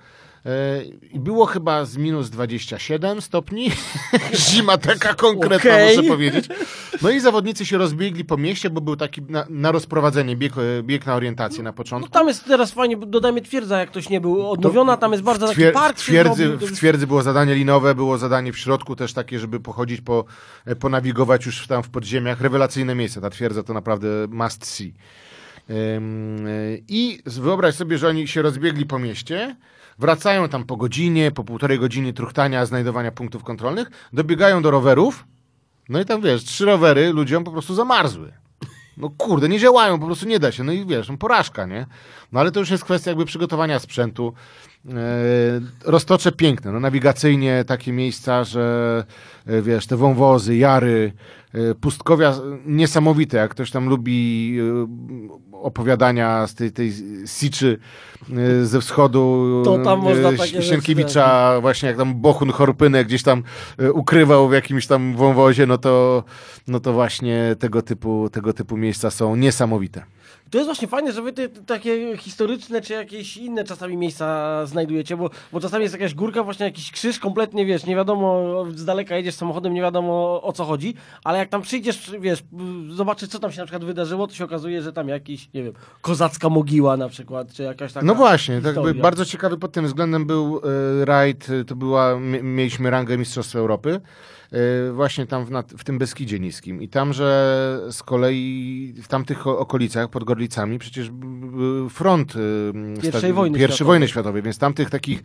E, 0.47 0.85
I 1.13 1.21
było 1.21 1.47
chyba 1.47 1.85
z 1.85 1.97
minus 1.97 2.31
27 2.31 3.21
stopni. 3.21 3.71
Zima 4.51 4.79
taka 4.79 5.15
konkretna, 5.15 5.71
okay. 5.71 5.97
muszę 5.97 6.09
powiedzieć. 6.09 6.49
No 7.03 7.11
i 7.11 7.21
zawodnicy 7.21 7.67
się 7.67 7.79
rozbiegli 7.79 8.25
po 8.25 8.37
mieście, 8.37 8.71
bo 8.71 8.81
był 8.81 8.97
taki 8.97 9.23
na, 9.23 9.47
na 9.49 9.73
rozprowadzenie, 9.73 10.37
bieg, 10.37 10.53
bieg 10.83 11.07
na 11.07 11.15
orientację 11.15 11.63
na 11.63 11.73
początku. 11.73 12.09
No 12.09 12.21
tam 12.21 12.29
jest 12.29 12.45
teraz 12.45 12.73
fajnie, 12.73 12.97
dodajmy 12.97 13.41
twierdza, 13.41 13.79
jak 13.79 13.91
ktoś 13.91 14.09
nie 14.09 14.21
był 14.21 14.51
odnowiona, 14.51 14.97
tam 14.97 15.13
jest 15.13 15.25
bardzo 15.25 15.49
taki 15.49 15.63
park. 15.73 15.99
W 15.99 16.01
twierdzy, 16.01 16.49
w 16.49 16.73
twierdzy 16.73 17.07
było 17.07 17.23
zadanie 17.23 17.55
linowe, 17.55 17.95
było 17.95 18.19
zadanie 18.19 18.53
w 18.53 18.59
środku 18.59 18.97
też 18.97 19.13
takie, 19.13 19.39
żeby 19.39 19.61
pochodzić, 19.61 20.01
po, 20.01 20.25
ponawigować 20.81 21.47
już 21.47 21.67
tam 21.67 21.83
w 21.83 21.91
podziemiach. 21.91 22.41
Rewelacyjne 22.41 22.95
miejsce, 22.95 23.21
ta 23.21 23.31
twierdza 23.31 23.63
to 23.63 23.75
naprawdę 23.75 24.09
must 24.29 24.67
see. 24.67 24.95
I 26.89 27.19
wyobraź 27.27 27.75
sobie, 27.75 27.99
że 27.99 28.09
oni 28.09 28.29
się 28.29 28.43
rozbiegli 28.43 28.87
po 28.87 28.99
mieście, 28.99 29.57
wracają 30.01 30.49
tam 30.49 30.65
po 30.65 30.77
godzinie, 30.77 31.31
po 31.31 31.45
półtorej 31.45 31.79
godziny 31.79 32.13
truchtania, 32.13 32.67
znajdowania 32.67 33.13
punktów 33.13 33.45
kontrolnych, 33.45 33.91
dobiegają 34.13 34.63
do 34.63 34.71
rowerów, 34.71 35.25
no 35.89 36.01
i 36.01 36.05
tam 36.05 36.21
wiesz, 36.21 36.45
trzy 36.45 36.65
rowery 36.65 37.13
ludziom 37.13 37.45
po 37.45 37.51
prostu 37.51 37.75
zamarzły. 37.75 38.33
No 38.97 39.11
kurde, 39.19 39.49
nie 39.49 39.59
działają, 39.59 39.99
po 39.99 40.07
prostu 40.07 40.29
nie 40.29 40.39
da 40.39 40.53
się. 40.53 40.65
No 40.65 40.73
i 40.73 40.87
wiesz, 40.87 41.09
no 41.09 41.17
porażka, 41.17 41.67
nie? 41.67 41.87
No 42.33 42.41
ale 42.41 42.51
to 42.51 42.61
już 42.61 42.71
jest 42.71 42.85
kwestia 42.85 43.11
jakby 43.11 43.25
przygotowania 43.25 43.79
sprzętu. 43.79 44.33
Roztocze 45.85 46.33
piękne, 46.33 46.73
no 46.73 46.81
nawigacyjnie 46.81 47.65
takie 47.67 47.93
miejsca, 47.93 48.45
że 48.45 49.05
wiesz, 49.63 49.87
te 49.87 49.97
wąwozy, 49.97 50.57
jary, 50.57 51.13
pustkowia 51.81 52.35
niesamowite, 52.67 53.37
jak 53.37 53.51
ktoś 53.51 53.71
tam 53.71 53.89
lubi 53.89 54.59
opowiadania 55.53 56.47
z 56.47 56.55
tej, 56.55 56.73
tej 56.73 56.93
Siczy 57.27 57.79
ze 58.63 58.81
wschodu 58.81 59.63
to 59.65 59.79
tam 59.79 59.99
można 59.99 60.33
takie 60.33 60.63
Sienkiewicza, 60.63 61.59
właśnie 61.61 61.89
jak 61.89 61.97
tam 61.99 62.15
Bohun 62.15 62.53
Chorpynę 62.53 63.05
gdzieś 63.05 63.23
tam 63.23 63.43
ukrywał 63.93 64.49
w 64.49 64.53
jakimś 64.53 64.87
tam 64.87 65.17
wąwozie, 65.17 65.67
no 65.67 65.79
to, 65.79 66.25
no 66.69 66.81
to 66.81 66.93
właśnie 66.93 67.57
tego 67.59 67.83
typu, 67.83 68.29
tego 68.33 68.53
typu 68.53 68.77
miejsca 68.77 69.11
są 69.11 69.37
niesamowite. 69.37 70.05
To 70.51 70.59
jest 70.59 70.69
właśnie 70.69 70.89
fajne, 70.89 71.13
że 71.13 71.23
wy 71.23 71.33
te, 71.33 71.49
te, 71.49 71.63
takie 71.63 72.17
historyczne 72.17 72.81
czy 72.81 72.93
jakieś 72.93 73.37
inne 73.37 73.65
czasami 73.65 73.97
miejsca 73.97 74.67
znajdujecie, 74.67 75.17
bo, 75.17 75.31
bo 75.53 75.61
czasami 75.61 75.83
jest 75.83 75.95
jakaś 75.95 76.15
górka, 76.15 76.43
właśnie 76.43 76.67
jakiś 76.67 76.93
krzyż, 76.93 77.19
kompletnie 77.19 77.67
wiesz, 77.67 77.87
nie 77.87 77.97
wiadomo, 77.97 78.45
z 78.75 78.85
daleka 78.85 79.17
jedziesz 79.17 79.35
samochodem, 79.35 79.75
nie 79.75 79.81
wiadomo 79.81 80.41
o 80.43 80.53
co 80.53 80.65
chodzi, 80.65 80.95
ale 81.25 81.39
jak 81.39 81.49
tam 81.49 81.63
przyjdziesz, 81.63 82.13
wiesz, 82.21 82.43
zobaczysz 82.91 83.29
co 83.29 83.39
tam 83.39 83.53
się 83.53 83.59
na 83.59 83.65
przykład 83.65 83.85
wydarzyło, 83.85 84.27
to 84.27 84.35
się 84.35 84.45
okazuje, 84.45 84.83
że 84.83 84.93
tam 84.93 85.09
jakiś, 85.09 85.49
nie 85.55 85.63
wiem, 85.63 85.73
kozacka 86.01 86.49
mogiła 86.49 86.97
na 86.97 87.09
przykład, 87.09 87.53
czy 87.53 87.63
jakaś 87.63 87.93
taka 87.93 88.07
No 88.07 88.15
właśnie, 88.15 88.61
tak 88.61 88.77
bardzo 89.01 89.25
ciekawy 89.25 89.59
pod 89.59 89.73
tym 89.73 89.87
względem 89.87 90.27
był 90.27 90.61
y, 91.01 91.05
rajd, 91.05 91.47
to 91.67 91.77
była, 91.77 92.17
mieliśmy 92.43 92.91
rangę 92.91 93.19
Mistrzostwa 93.19 93.59
Europy, 93.59 94.01
właśnie 94.93 95.27
tam 95.27 95.45
w, 95.45 95.51
w, 95.79 95.85
tym 95.85 95.99
Beskidzie 95.99 96.41
Niskim. 96.41 96.83
I 96.83 96.89
tam, 96.89 97.13
że 97.13 97.81
z 97.91 98.03
kolei 98.03 98.95
w 99.03 99.09
tamtych 99.09 99.47
okolicach, 99.47 100.11
pod 100.11 100.25
Gorlicami, 100.25 100.79
przecież 100.79 101.11
front 101.91 102.37
y, 102.37 102.73
pierwszej, 103.03 103.33
wojny, 103.33 103.59
pierwszej 103.59 103.77
światowej. 103.77 103.87
wojny 103.87 104.09
światowej, 104.09 104.43
więc 104.43 104.59
tamtych 104.59 104.91
takich 104.91 105.23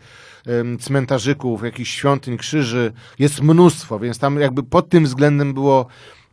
cmentarzyków, 0.80 1.64
jakichś 1.64 1.92
świątyń, 1.92 2.38
krzyży 2.38 2.94
jest 3.20 3.42
mnóstwo, 3.42 4.00
więc 4.00 4.20
tam 4.20 4.40
jakby 4.40 4.64
pod 4.64 4.90
tym 4.90 5.04
względem 5.04 5.54
było 5.54 5.86
y, 5.86 6.25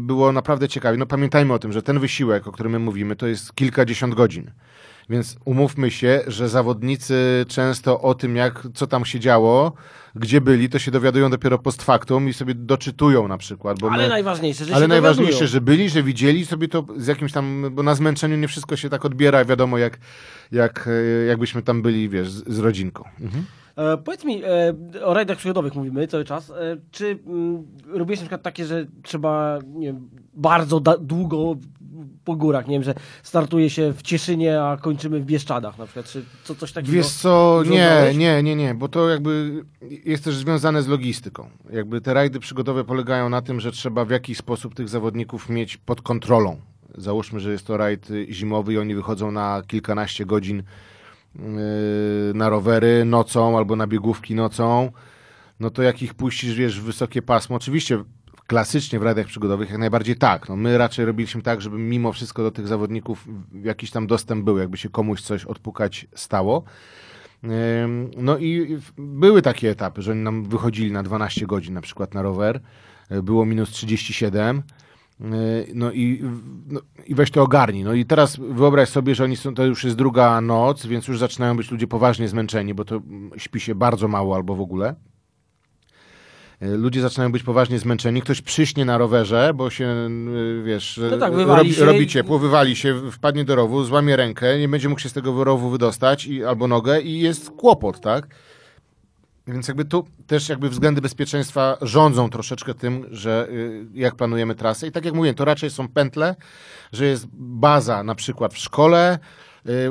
było 0.00 0.32
naprawdę 0.32 0.68
ciekawie. 0.68 0.98
No 0.98 1.06
pamiętajmy 1.06 1.52
o 1.54 1.58
tym, 1.58 1.72
że 1.72 1.82
ten 1.82 1.98
wysiłek, 2.00 2.46
o 2.46 2.52
którym 2.52 2.72
my 2.72 2.78
mówimy, 2.78 3.16
to 3.16 3.26
jest 3.26 3.54
kilkadziesiąt 3.54 4.14
godzin. 4.14 4.50
Więc 5.10 5.36
umówmy 5.44 5.90
się, 5.90 6.20
że 6.26 6.48
zawodnicy 6.48 7.44
często 7.48 8.00
o 8.00 8.14
tym, 8.14 8.36
jak, 8.36 8.68
co 8.74 8.86
tam 8.86 9.04
się 9.04 9.20
działo, 9.20 9.72
gdzie 10.14 10.40
byli, 10.40 10.68
to 10.68 10.78
się 10.78 10.90
dowiadują 10.90 11.30
dopiero 11.30 11.58
post 11.58 11.82
factum 11.82 12.28
i 12.28 12.32
sobie 12.32 12.54
doczytują 12.54 13.28
na 13.28 13.38
przykład. 13.38 13.78
ale 13.90 14.02
my, 14.02 14.08
najważniejsze, 14.08 14.64
że 14.64 14.74
Ale 14.74 14.88
najważniejsze, 14.88 15.32
dowiadują. 15.32 15.50
że 15.52 15.60
byli, 15.60 15.90
że 15.90 16.02
widzieli 16.02 16.46
sobie 16.46 16.68
to 16.68 16.86
z 16.96 17.06
jakimś 17.06 17.32
tam, 17.32 17.64
bo 17.72 17.82
na 17.82 17.94
zmęczeniu 17.94 18.36
nie 18.36 18.48
wszystko 18.48 18.76
się 18.76 18.88
tak 18.90 19.04
odbiera, 19.04 19.44
wiadomo, 19.44 19.78
jak, 19.78 19.98
jak, 20.52 20.88
e, 21.22 21.24
jakbyśmy 21.26 21.62
tam 21.62 21.82
byli, 21.82 22.08
wiesz, 22.08 22.30
z, 22.30 22.48
z 22.54 22.58
rodzinką. 22.58 23.04
Mhm. 23.20 23.44
E, 23.76 23.96
powiedz 23.96 24.24
mi, 24.24 24.42
e, 24.44 25.04
o 25.04 25.14
rajdach 25.14 25.38
przygodowych 25.38 25.74
mówimy 25.74 26.06
cały 26.06 26.24
czas. 26.24 26.50
E, 26.50 26.54
czy 26.90 27.18
mm, 27.26 27.66
robiłeś 27.86 28.18
na 28.20 28.24
przykład 28.24 28.42
takie, 28.42 28.66
że 28.66 28.86
trzeba 29.02 29.58
nie 29.74 29.86
wiem, 29.86 30.10
bardzo 30.34 30.80
długo 31.00 31.56
po 32.24 32.36
górach, 32.36 32.66
nie 32.66 32.74
wiem, 32.74 32.82
że 32.82 32.94
startuje 33.22 33.70
się 33.70 33.92
w 33.92 34.02
Cieszynie, 34.02 34.62
a 34.62 34.76
kończymy 34.76 35.20
w 35.20 35.24
Bieszczadach 35.24 35.78
na 35.78 35.84
przykład, 35.84 36.06
czy 36.06 36.24
co, 36.44 36.54
coś 36.54 36.72
takiego? 36.72 36.92
Wiesz 36.92 37.08
co, 37.08 37.62
nie, 37.70 38.12
nie, 38.16 38.42
nie, 38.42 38.56
nie, 38.56 38.74
bo 38.74 38.88
to 38.88 39.08
jakby 39.08 39.64
jest 40.04 40.24
też 40.24 40.36
związane 40.36 40.82
z 40.82 40.88
logistyką. 40.88 41.50
Jakby 41.72 42.00
te 42.00 42.14
rajdy 42.14 42.40
przygodowe 42.40 42.84
polegają 42.84 43.28
na 43.28 43.42
tym, 43.42 43.60
że 43.60 43.72
trzeba 43.72 44.04
w 44.04 44.10
jakiś 44.10 44.38
sposób 44.38 44.74
tych 44.74 44.88
zawodników 44.88 45.48
mieć 45.48 45.76
pod 45.76 46.02
kontrolą. 46.02 46.56
Załóżmy, 46.94 47.40
że 47.40 47.52
jest 47.52 47.66
to 47.66 47.76
rajd 47.76 48.08
zimowy 48.30 48.72
i 48.72 48.78
oni 48.78 48.94
wychodzą 48.94 49.30
na 49.30 49.62
kilkanaście 49.66 50.26
godzin 50.26 50.62
na 52.34 52.48
rowery 52.48 53.04
nocą 53.04 53.58
albo 53.58 53.76
na 53.76 53.86
biegówki 53.86 54.34
nocą, 54.34 54.92
no 55.60 55.70
to 55.70 55.82
jak 55.82 56.02
ich 56.02 56.14
puścisz, 56.14 56.54
wiesz, 56.54 56.80
w 56.80 56.84
wysokie 56.84 57.22
pasmo, 57.22 57.56
oczywiście 57.56 58.04
klasycznie 58.46 58.98
w 58.98 59.02
rajdach 59.02 59.26
przygodowych 59.26 59.70
jak 59.70 59.78
najbardziej 59.78 60.16
tak. 60.16 60.48
No, 60.48 60.56
my 60.56 60.78
raczej 60.78 61.04
robiliśmy 61.04 61.42
tak, 61.42 61.60
żeby 61.60 61.78
mimo 61.78 62.12
wszystko 62.12 62.42
do 62.42 62.50
tych 62.50 62.66
zawodników 62.66 63.28
jakiś 63.62 63.90
tam 63.90 64.06
dostęp 64.06 64.44
był, 64.44 64.58
jakby 64.58 64.76
się 64.76 64.88
komuś 64.88 65.22
coś 65.22 65.44
odpukać 65.44 66.06
stało. 66.14 66.62
No 68.16 68.38
i 68.38 68.78
były 68.98 69.42
takie 69.42 69.70
etapy, 69.70 70.02
że 70.02 70.12
oni 70.12 70.20
nam 70.20 70.44
wychodzili 70.44 70.92
na 70.92 71.02
12 71.02 71.46
godzin 71.46 71.74
na 71.74 71.80
przykład 71.80 72.14
na 72.14 72.22
rower. 72.22 72.60
Było 73.22 73.46
minus 73.46 73.70
37. 73.70 74.62
E, 75.20 75.26
no 75.74 75.92
i, 75.92 76.22
no 76.68 76.80
i 77.06 77.14
weź 77.14 77.30
to 77.30 77.42
ogarnij. 77.42 77.84
No 77.84 77.92
i 77.92 78.04
teraz 78.04 78.36
wyobraź 78.36 78.88
sobie, 78.88 79.14
że 79.14 79.24
oni 79.24 79.36
są, 79.36 79.54
to 79.54 79.64
już 79.64 79.84
jest 79.84 79.96
druga 79.96 80.40
noc, 80.40 80.86
więc 80.86 81.08
już 81.08 81.18
zaczynają 81.18 81.56
być 81.56 81.70
ludzie 81.70 81.86
poważnie 81.86 82.28
zmęczeni, 82.28 82.74
bo 82.74 82.84
to 82.84 83.00
śpi 83.36 83.60
się 83.60 83.74
bardzo 83.74 84.08
mało 84.08 84.34
albo 84.34 84.54
w 84.54 84.60
ogóle. 84.60 84.94
E, 86.60 86.68
ludzie 86.68 87.00
zaczynają 87.00 87.32
być 87.32 87.42
poważnie 87.42 87.78
zmęczeni, 87.78 88.22
ktoś 88.22 88.42
przyśnie 88.42 88.84
na 88.84 88.98
rowerze, 88.98 89.52
bo 89.54 89.70
się, 89.70 89.84
e, 89.84 90.62
wiesz, 90.64 91.00
no 91.10 91.18
tak, 91.18 91.32
robi, 91.32 91.74
się 91.74 91.84
robi 91.84 92.06
ciepło, 92.06 92.38
wywali 92.38 92.76
się, 92.76 93.10
wpadnie 93.10 93.44
do 93.44 93.54
rowu, 93.54 93.84
złamie 93.84 94.16
rękę, 94.16 94.58
nie 94.58 94.68
będzie 94.68 94.88
mógł 94.88 95.00
się 95.00 95.08
z 95.08 95.12
tego 95.12 95.44
rowu 95.44 95.70
wydostać 95.70 96.26
i, 96.26 96.44
albo 96.44 96.68
nogę 96.68 97.00
i 97.00 97.20
jest 97.20 97.50
kłopot, 97.50 98.00
tak? 98.00 98.28
Więc 99.46 99.68
jakby 99.68 99.84
tu 99.84 100.06
też 100.26 100.48
jakby 100.48 100.68
względy 100.68 101.00
bezpieczeństwa 101.00 101.78
rządzą 101.82 102.30
troszeczkę 102.30 102.74
tym, 102.74 103.06
że 103.10 103.48
y, 103.50 103.86
jak 103.94 104.14
planujemy 104.14 104.54
trasę. 104.54 104.86
I 104.86 104.92
tak 104.92 105.04
jak 105.04 105.14
mówiłem, 105.14 105.36
to 105.36 105.44
raczej 105.44 105.70
są 105.70 105.88
pętle, 105.88 106.34
że 106.92 107.06
jest 107.06 107.26
baza 107.32 108.02
na 108.02 108.14
przykład 108.14 108.54
w 108.54 108.58
szkole, 108.58 109.18
Y, 109.68 109.90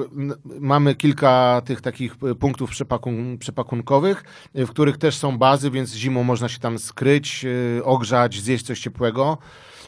mamy 0.59 0.95
kilka 0.95 1.61
tych 1.65 1.81
takich 1.81 2.15
y, 2.31 2.35
punktów 2.35 2.69
przepakun 2.69 3.37
przepakunkowych, 3.37 4.23
w 4.55 4.69
których 4.69 4.97
też 4.97 5.17
są 5.17 5.37
bazy, 5.37 5.71
więc 5.71 5.93
zimą 5.93 6.23
można 6.23 6.49
się 6.49 6.59
tam 6.59 6.79
skryć, 6.79 7.45
ogrzać, 7.83 8.41
zjeść 8.41 8.65
coś 8.65 8.79
ciepłego. 8.79 9.37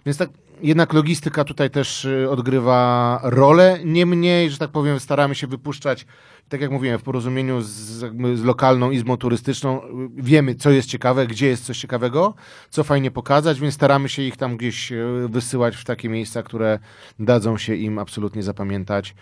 Więc 0.05 0.17
tak 0.17 0.29
jednak 0.61 0.93
logistyka 0.93 1.43
tutaj 1.43 1.69
też 1.69 2.07
odgrywa 2.29 3.19
rolę. 3.23 3.79
Niemniej, 3.85 4.49
że 4.49 4.57
tak 4.57 4.71
powiem, 4.71 4.99
staramy 4.99 5.35
się 5.35 5.47
wypuszczać, 5.47 6.05
tak 6.49 6.61
jak 6.61 6.71
mówiłem, 6.71 6.99
w 6.99 7.03
porozumieniu 7.03 7.61
z, 7.61 7.67
z, 7.67 8.43
lokalną 8.43 8.91
izbą 8.91 9.17
turystyczną. 9.17 9.81
Wiemy, 10.15 10.55
co 10.55 10.69
jest 10.69 10.89
ciekawe, 10.89 11.27
gdzie 11.27 11.47
jest 11.47 11.65
coś 11.65 11.79
ciekawego, 11.79 12.33
co 12.69 12.83
fajnie 12.83 13.11
pokazać, 13.11 13.59
więc 13.59 13.73
staramy 13.73 14.09
się 14.09 14.21
ich 14.21 14.37
tam 14.37 14.57
gdzieś 14.57 14.93
wysyłać 15.29 15.75
w 15.75 15.85
takie 15.85 16.09
miejsca, 16.09 16.43
które 16.43 16.79
dadzą 17.19 17.57
się 17.57 17.75
im 17.75 17.99
absolutnie 17.99 18.43
zapamiętać. 18.43 19.15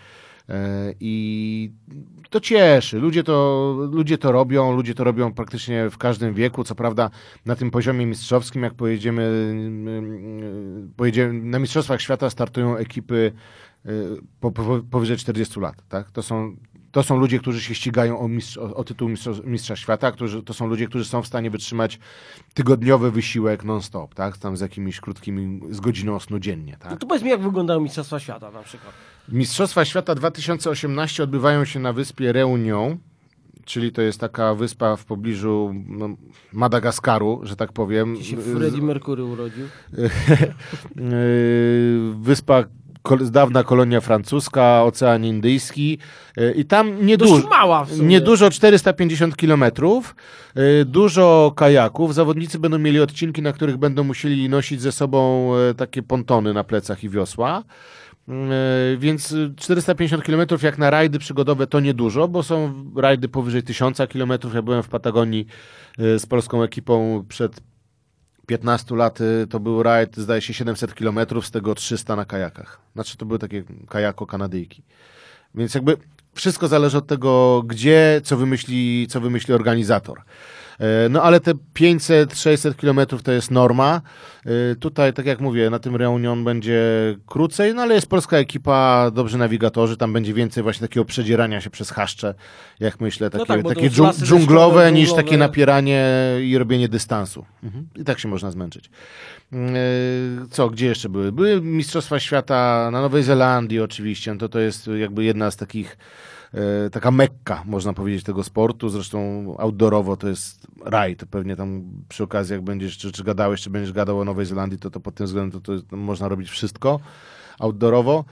E, 0.48 0.94
I 1.00 1.70
to 2.30 2.40
cieszy. 2.40 2.98
Ludzie 2.98 3.22
to, 3.22 3.74
ludzie 3.92 4.18
to 4.18 4.32
robią, 4.32 4.72
ludzie 4.72 4.94
to 4.94 5.04
robią 5.04 5.32
praktycznie 5.32 5.90
w 5.90 5.98
każdym 5.98 6.34
wieku. 6.34 6.64
Co 6.64 6.74
prawda 6.74 7.10
na 7.46 7.56
tym 7.56 7.70
poziomie 7.70 8.06
mistrzowskim, 8.06 8.62
jak 8.62 8.74
pojedziemy, 8.74 9.22
mm, 9.50 10.92
pojedziemy 10.96 11.32
na 11.32 11.58
Mistrzostwach 11.58 12.00
Świata 12.00 12.30
startują 12.30 12.76
ekipy 12.76 13.32
e, 13.86 13.90
po, 14.40 14.52
po, 14.52 14.80
powyżej 14.90 15.16
40 15.16 15.60
lat. 15.60 15.82
Tak? 15.88 16.10
To, 16.10 16.22
są, 16.22 16.56
to 16.96 17.02
są 17.02 17.16
ludzie, 17.16 17.38
którzy 17.38 17.60
się 17.60 17.74
ścigają 17.74 18.18
o, 18.18 18.28
mistrz, 18.28 18.58
o, 18.58 18.74
o 18.74 18.84
tytuł 18.84 19.08
mistrza, 19.08 19.30
mistrza, 19.44 19.76
świata, 19.76 20.12
którzy, 20.12 20.42
to 20.42 20.54
są 20.54 20.66
ludzie, 20.66 20.86
którzy 20.86 21.04
są 21.04 21.22
w 21.22 21.26
stanie 21.26 21.50
wytrzymać 21.50 21.98
tygodniowy 22.54 23.10
wysiłek 23.10 23.64
non-stop, 23.64 24.14
tak? 24.14 24.38
tam 24.38 24.56
z 24.56 24.60
jakimiś 24.60 25.00
krótkimi, 25.00 25.60
z 25.70 25.80
godziną 25.80 26.20
snu 26.20 26.38
dziennie. 26.38 26.76
Tak? 26.80 26.90
No 26.90 26.96
to 26.96 27.06
powiedz 27.06 27.22
mi, 27.22 27.30
jak 27.30 27.40
wyglądają 27.40 27.80
Mistrzostwa 27.80 28.20
Świata 28.20 28.50
na 28.50 28.62
przykład. 28.62 28.94
Mistrzostwa 29.28 29.84
Świata 29.84 30.14
2018 30.14 31.22
odbywają 31.22 31.64
się 31.64 31.80
na 31.80 31.92
wyspie 31.92 32.32
Reunion, 32.32 32.96
czyli 33.64 33.92
to 33.92 34.02
jest 34.02 34.20
taka 34.20 34.54
wyspa 34.54 34.96
w 34.96 35.04
pobliżu 35.04 35.74
no, 35.88 36.08
Madagaskaru, 36.52 37.40
że 37.42 37.56
tak 37.56 37.72
powiem. 37.72 38.14
Gdzie 38.14 38.24
się 38.24 38.36
Freddie 38.36 38.82
Mercury 38.82 39.24
urodził. 39.24 39.66
wyspa 42.20 42.64
dawna 43.30 43.64
kolonia 43.64 44.00
francuska, 44.00 44.82
Ocean 44.82 45.24
Indyjski 45.24 45.98
i 46.56 46.64
tam 46.64 47.06
niedużo, 47.06 47.48
mała 47.48 47.86
niedużo 48.00 48.50
450 48.50 49.36
kilometrów, 49.36 50.14
dużo 50.86 51.52
kajaków. 51.56 52.14
Zawodnicy 52.14 52.58
będą 52.58 52.78
mieli 52.78 53.00
odcinki, 53.00 53.42
na 53.42 53.52
których 53.52 53.76
będą 53.76 54.04
musieli 54.04 54.48
nosić 54.48 54.80
ze 54.80 54.92
sobą 54.92 55.50
e, 55.56 55.74
takie 55.74 56.02
pontony 56.02 56.54
na 56.54 56.64
plecach 56.64 57.04
i 57.04 57.08
wiosła. 57.08 57.62
E, 58.28 58.96
więc 58.98 59.34
450 59.56 60.24
km 60.24 60.46
jak 60.62 60.78
na 60.78 60.90
rajdy 60.90 61.18
przygodowe 61.18 61.66
to 61.66 61.80
niedużo, 61.80 62.28
bo 62.28 62.42
są 62.42 62.84
rajdy 62.96 63.28
powyżej 63.28 63.62
1000 63.62 63.98
km. 64.12 64.32
Ja 64.54 64.62
byłem 64.62 64.82
w 64.82 64.88
Patagonii 64.88 65.46
e, 65.98 66.18
z 66.18 66.26
polską 66.26 66.62
ekipą 66.62 67.24
przed 67.28 67.60
15 68.46 68.96
lat. 68.96 69.18
To 69.50 69.60
był 69.60 69.82
rajd, 69.82 70.16
zdaje 70.16 70.40
się, 70.40 70.54
700 70.54 70.94
km, 70.94 71.18
z 71.42 71.50
tego 71.50 71.74
300 71.74 72.16
na 72.16 72.24
kajakach. 72.24 72.80
Znaczy 72.94 73.16
to 73.16 73.26
były 73.26 73.38
takie 73.38 73.64
kajako-kanadyjki. 73.88 74.82
Więc 75.54 75.74
jakby 75.74 75.96
wszystko 76.34 76.68
zależy 76.68 76.98
od 76.98 77.06
tego, 77.06 77.62
gdzie, 77.66 78.20
co 78.24 78.36
wymyśli, 78.36 79.06
co 79.10 79.20
wymyśli 79.20 79.54
organizator. 79.54 80.22
E, 80.78 81.08
No 81.08 81.22
ale 81.22 81.40
te 81.40 81.52
500-600 81.74 82.74
kilometrów 82.76 83.22
to 83.22 83.32
jest 83.32 83.50
norma. 83.50 84.00
E, 84.46 84.50
Tutaj, 84.76 85.12
tak 85.12 85.26
jak 85.26 85.40
mówię, 85.40 85.70
na 85.70 85.78
tym 85.78 85.96
Reunion 85.96 86.44
będzie 86.44 86.80
krócej, 87.26 87.74
no 87.74 87.82
ale 87.82 87.94
jest 87.94 88.06
polska 88.08 88.36
ekipa, 88.36 89.10
dobrzy 89.10 89.38
nawigatorzy, 89.38 89.96
tam 89.96 90.12
będzie 90.12 90.34
więcej 90.34 90.62
właśnie 90.62 90.88
takiego 90.88 91.04
przedzierania 91.04 91.60
się 91.60 91.70
przez 91.70 91.90
haszcze, 91.90 92.34
jak 92.80 93.00
myślę, 93.00 93.30
takie, 93.30 93.46
tak, 93.46 93.62
bo 93.62 93.68
to 93.68 93.74
takie 93.74 93.90
dżung- 93.90 94.12
dżunglowe 94.24 94.74
deszczowe, 94.74 94.92
niż 94.92 95.06
dżunglowe. 95.08 95.22
takie 95.24 95.36
napieranie 95.38 96.06
i 96.42 96.58
robienie 96.58 96.88
dystansu. 96.88 97.44
Mhm. 97.62 97.88
I 97.96 98.04
tak 98.04 98.18
się 98.18 98.28
można 98.28 98.50
zmęczyć. 98.50 98.90
E, 99.52 99.56
Co, 100.50 100.70
gdzie 100.70 100.86
jeszcze 100.86 101.08
były? 101.08 101.32
Były 101.32 101.60
Mistrzostwa 101.60 102.20
Świata 102.20 102.88
na 102.92 103.00
Nowej 103.00 103.22
Zelandii 103.22 103.80
oczywiście, 103.80 104.32
no 104.32 104.38
to 104.40 104.48
to 104.48 104.58
jest 104.60 104.86
jakby 105.00 105.24
jedna 105.24 105.50
z 105.50 105.56
takich 105.56 105.96
taka 106.92 107.10
mekka, 107.10 107.62
można 107.64 107.92
powiedzieć, 107.92 108.24
tego 108.24 108.44
sportu. 108.44 108.88
Zresztą 108.88 109.54
outdoorowo 109.58 110.16
to 110.16 110.28
jest 110.28 110.66
raj. 110.84 111.16
To 111.16 111.26
pewnie 111.26 111.56
tam 111.56 111.84
przy 112.08 112.24
okazji, 112.24 112.52
jak 112.52 112.62
będziesz, 112.62 112.98
czy, 112.98 113.12
czy 113.12 113.24
gadałeś, 113.24 113.62
czy 113.62 113.70
będziesz 113.70 113.92
gadał 113.92 114.20
o 114.20 114.24
Nowej 114.24 114.46
Zelandii, 114.46 114.78
to, 114.78 114.90
to 114.90 115.00
pod 115.00 115.14
tym 115.14 115.26
względem 115.26 115.60
to, 115.60 115.80
to 115.82 115.96
można 115.96 116.28
robić 116.28 116.50
wszystko 116.50 117.00
outdoorowo. 117.58 118.24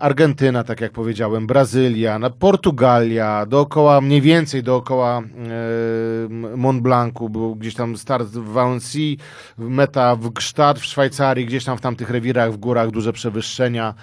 Argentyna, 0.00 0.64
tak 0.64 0.80
jak 0.80 0.92
powiedziałem, 0.92 1.46
Brazylia, 1.46 2.20
Portugalia, 2.38 3.46
dookoła, 3.46 4.00
mniej 4.00 4.20
więcej 4.20 4.62
dookoła 4.62 5.22
Mont 6.56 6.82
Blancu, 6.82 7.28
był 7.28 7.56
gdzieś 7.56 7.74
tam 7.74 7.96
start 7.96 8.28
w 8.28 8.52
Valency, 8.52 8.98
meta 9.58 10.16
w 10.16 10.28
Gstaad 10.30 10.78
w 10.78 10.84
Szwajcarii, 10.84 11.46
gdzieś 11.46 11.64
tam 11.64 11.78
w 11.78 11.80
tamtych 11.80 12.10
rewirach, 12.10 12.52
w 12.52 12.56
górach, 12.56 12.90
duże 12.90 13.12
przewyższenia. 13.12 13.94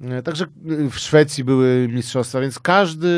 E, 0.00 0.22
Także 0.22 0.44
y, 0.70 0.90
w 0.90 0.98
Szwecji 0.98 1.44
były 1.44 1.88
mistrzostwa, 1.92 2.40
więc 2.40 2.58
każdy 2.58 3.08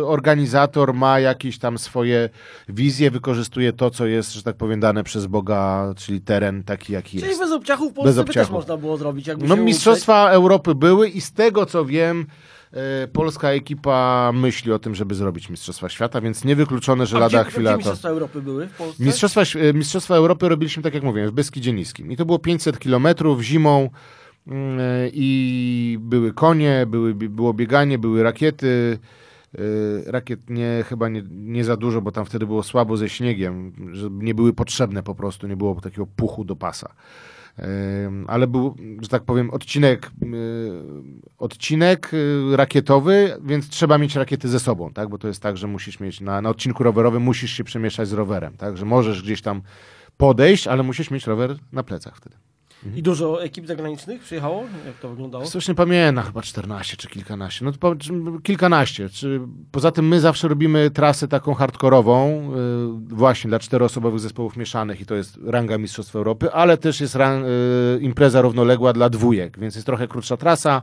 y, 0.00 0.06
organizator 0.06 0.94
ma 0.94 1.20
jakieś 1.20 1.58
tam 1.58 1.78
swoje 1.78 2.28
wizje, 2.68 3.10
wykorzystuje 3.10 3.72
to, 3.72 3.90
co 3.90 4.06
jest, 4.06 4.32
że 4.32 4.42
tak 4.42 4.56
powiem, 4.56 4.80
dane 4.80 5.04
przez 5.04 5.26
Boga, 5.26 5.92
czyli 5.96 6.20
teren 6.20 6.62
taki, 6.62 6.92
jaki 6.92 7.16
Czyli 7.18 7.28
jest. 7.28 7.40
bez 7.40 7.52
obciachów 7.52 7.92
w 7.92 7.94
Bez 7.94 8.04
Polsce 8.04 8.20
też 8.20 8.28
obciachów. 8.28 8.52
można 8.52 8.76
było 8.76 8.96
zrobić. 8.96 9.26
Jakby 9.26 9.46
No 9.46 9.56
się 9.56 9.62
Mistrzostwa 9.62 10.30
Europy 10.30 10.74
były 10.74 11.08
i 11.08 11.20
z 11.22 11.32
tego, 11.32 11.66
co 11.66 11.84
wiem, 11.84 12.26
e, 12.72 13.08
polska 13.08 13.50
ekipa 13.50 14.30
myśli 14.34 14.72
o 14.72 14.78
tym, 14.78 14.94
żeby 14.94 15.14
zrobić 15.14 15.50
Mistrzostwa 15.50 15.88
Świata, 15.88 16.20
więc 16.20 16.44
niewykluczone, 16.44 17.06
że 17.06 17.16
A 17.16 17.20
lada 17.20 17.42
gdzie, 17.42 17.50
chwila 17.50 17.70
gdzie 17.70 17.72
to... 17.72 17.78
Mistrzostwa 17.78 18.08
Europy 18.08 18.42
były 18.42 18.66
w 18.66 18.76
Polsce? 18.76 19.04
Mistrzostwa, 19.04 19.40
e, 19.40 19.72
Mistrzostwa 19.72 20.14
Europy 20.14 20.48
robiliśmy, 20.48 20.82
tak 20.82 20.94
jak 20.94 21.02
mówiłem, 21.02 21.30
w 21.30 21.32
Beskidzie 21.32 21.72
Niskim. 21.72 22.12
I 22.12 22.16
to 22.16 22.24
było 22.24 22.38
500 22.38 22.78
kilometrów 22.78 23.42
zimą 23.42 23.90
mm, 24.46 24.80
e, 24.80 25.08
i 25.12 25.98
były 26.00 26.32
konie, 26.32 26.86
były, 26.86 27.14
było 27.14 27.54
bieganie, 27.54 27.98
były 27.98 28.22
rakiety. 28.22 28.98
Rakiet 30.06 30.50
nie, 30.50 30.84
chyba 30.88 31.08
nie, 31.08 31.22
nie 31.30 31.64
za 31.64 31.76
dużo, 31.76 32.00
bo 32.02 32.12
tam 32.12 32.24
wtedy 32.24 32.46
było 32.46 32.62
słabo 32.62 32.96
ze 32.96 33.08
śniegiem, 33.08 33.72
że 33.92 34.08
nie 34.10 34.34
były 34.34 34.52
potrzebne 34.52 35.02
po 35.02 35.14
prostu, 35.14 35.46
nie 35.46 35.56
było 35.56 35.80
takiego 35.80 36.06
puchu 36.06 36.44
do 36.44 36.56
pasa. 36.56 36.94
Ale 38.26 38.46
był, 38.46 38.76
że 39.02 39.08
tak 39.08 39.24
powiem, 39.24 39.50
odcinek, 39.50 40.10
y, 40.22 40.28
odcinek 41.38 42.14
y, 42.14 42.56
rakietowy, 42.56 43.36
więc 43.44 43.68
trzeba 43.68 43.98
mieć 43.98 44.16
rakiety 44.16 44.48
ze 44.48 44.60
sobą, 44.60 44.92
tak? 44.92 45.08
Bo 45.08 45.18
to 45.18 45.28
jest 45.28 45.42
tak, 45.42 45.56
że 45.56 45.66
musisz 45.66 46.00
mieć 46.00 46.20
na, 46.20 46.40
na 46.42 46.48
odcinku 46.48 46.82
rowerowym 46.82 47.22
musisz 47.22 47.52
się 47.52 47.64
przemieszczać 47.64 48.08
z 48.08 48.12
rowerem, 48.12 48.56
tak? 48.56 48.76
Że 48.76 48.84
możesz 48.84 49.22
gdzieś 49.22 49.42
tam 49.42 49.62
podejść, 50.16 50.66
ale 50.66 50.82
musisz 50.82 51.10
mieć 51.10 51.26
rower 51.26 51.56
na 51.72 51.82
plecach 51.82 52.16
wtedy. 52.16 52.36
I 52.96 53.02
dużo 53.02 53.42
ekip 53.42 53.66
zagranicznych 53.66 54.22
przyjechało? 54.22 54.64
Jak 54.86 54.96
to 54.96 55.08
wyglądało? 55.08 55.44
Coś 55.44 55.68
nie 55.68 55.74
pamiętam, 55.74 56.24
chyba 56.24 56.42
14 56.42 56.96
czy 56.96 57.08
kilkanaście. 57.08 57.64
No 57.64 57.72
to 57.72 57.94
kilkanaście. 58.42 59.08
Czy, 59.08 59.40
poza 59.70 59.92
tym 59.92 60.08
my 60.08 60.20
zawsze 60.20 60.48
robimy 60.48 60.90
trasę 60.90 61.28
taką 61.28 61.54
hardkorową, 61.54 62.50
y, 63.10 63.14
właśnie 63.14 63.48
dla 63.48 63.58
czteroosobowych 63.58 64.20
zespołów 64.20 64.56
mieszanych 64.56 65.00
i 65.00 65.06
to 65.06 65.14
jest 65.14 65.38
ranga 65.44 65.78
Mistrzostw 65.78 66.16
Europy, 66.16 66.52
ale 66.52 66.76
też 66.76 67.00
jest 67.00 67.14
ran, 67.14 67.44
y, 67.44 67.48
impreza 68.00 68.40
równoległa 68.40 68.92
dla 68.92 69.10
dwójek, 69.10 69.58
więc 69.58 69.74
jest 69.74 69.86
trochę 69.86 70.08
krótsza 70.08 70.36
trasa, 70.36 70.82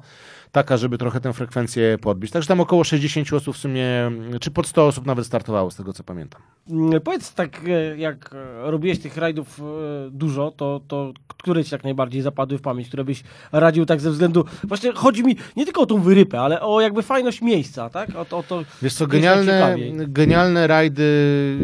taka, 0.52 0.78
żeby 0.78 0.98
trochę 0.98 1.20
tę 1.22 1.34
frekwencję 1.34 1.98
podbić. 2.02 2.32
Także 2.32 2.48
tam 2.48 2.60
około 2.60 2.84
60 2.84 3.34
osób 3.34 3.56
w 3.56 3.60
sumie, 3.60 4.12
czy 4.42 4.52
pod 4.52 4.68
100 4.68 4.88
osób 4.88 5.06
nawet 5.06 5.26
startowało, 5.26 5.72
z 5.72 5.76
tego 5.76 5.94
co 5.94 6.04
pamiętam. 6.04 6.42
Mm, 6.70 7.02
Powiedz 7.02 7.34
tak, 7.34 7.62
e, 7.68 7.98
jak 7.98 8.34
e, 8.34 8.72
robiłeś 8.72 9.00
tych 9.00 9.18
rajdów 9.18 9.60
e, 9.60 9.64
dużo, 10.12 10.52
to, 10.52 10.82
to 10.88 11.14
które 11.28 11.64
ci 11.64 11.72
tak 11.72 11.84
najbardziej 11.84 12.22
zapadły 12.22 12.58
w 12.58 12.62
pamięć, 12.62 12.88
które 12.88 13.04
byś 13.04 13.24
radził 13.52 13.86
tak 13.86 14.02
ze 14.02 14.12
względu... 14.12 14.46
Właśnie 14.64 14.92
chodzi 14.94 15.24
mi 15.24 15.36
nie 15.56 15.66
tylko 15.66 15.82
o 15.82 15.86
tą 15.86 16.02
wyrypę, 16.02 16.40
ale 16.42 16.62
o 16.62 16.82
jakby 16.82 17.02
fajność 17.04 17.42
miejsca, 17.42 17.90
tak? 17.90 18.16
O, 18.16 18.26
to- 18.26 18.38
o 18.38 18.44
to... 18.44 18.64
Wiesz 18.82 18.94
co, 18.94 19.08
genialne, 19.08 19.76
genialne 20.08 20.68
rajdy, 20.68 21.04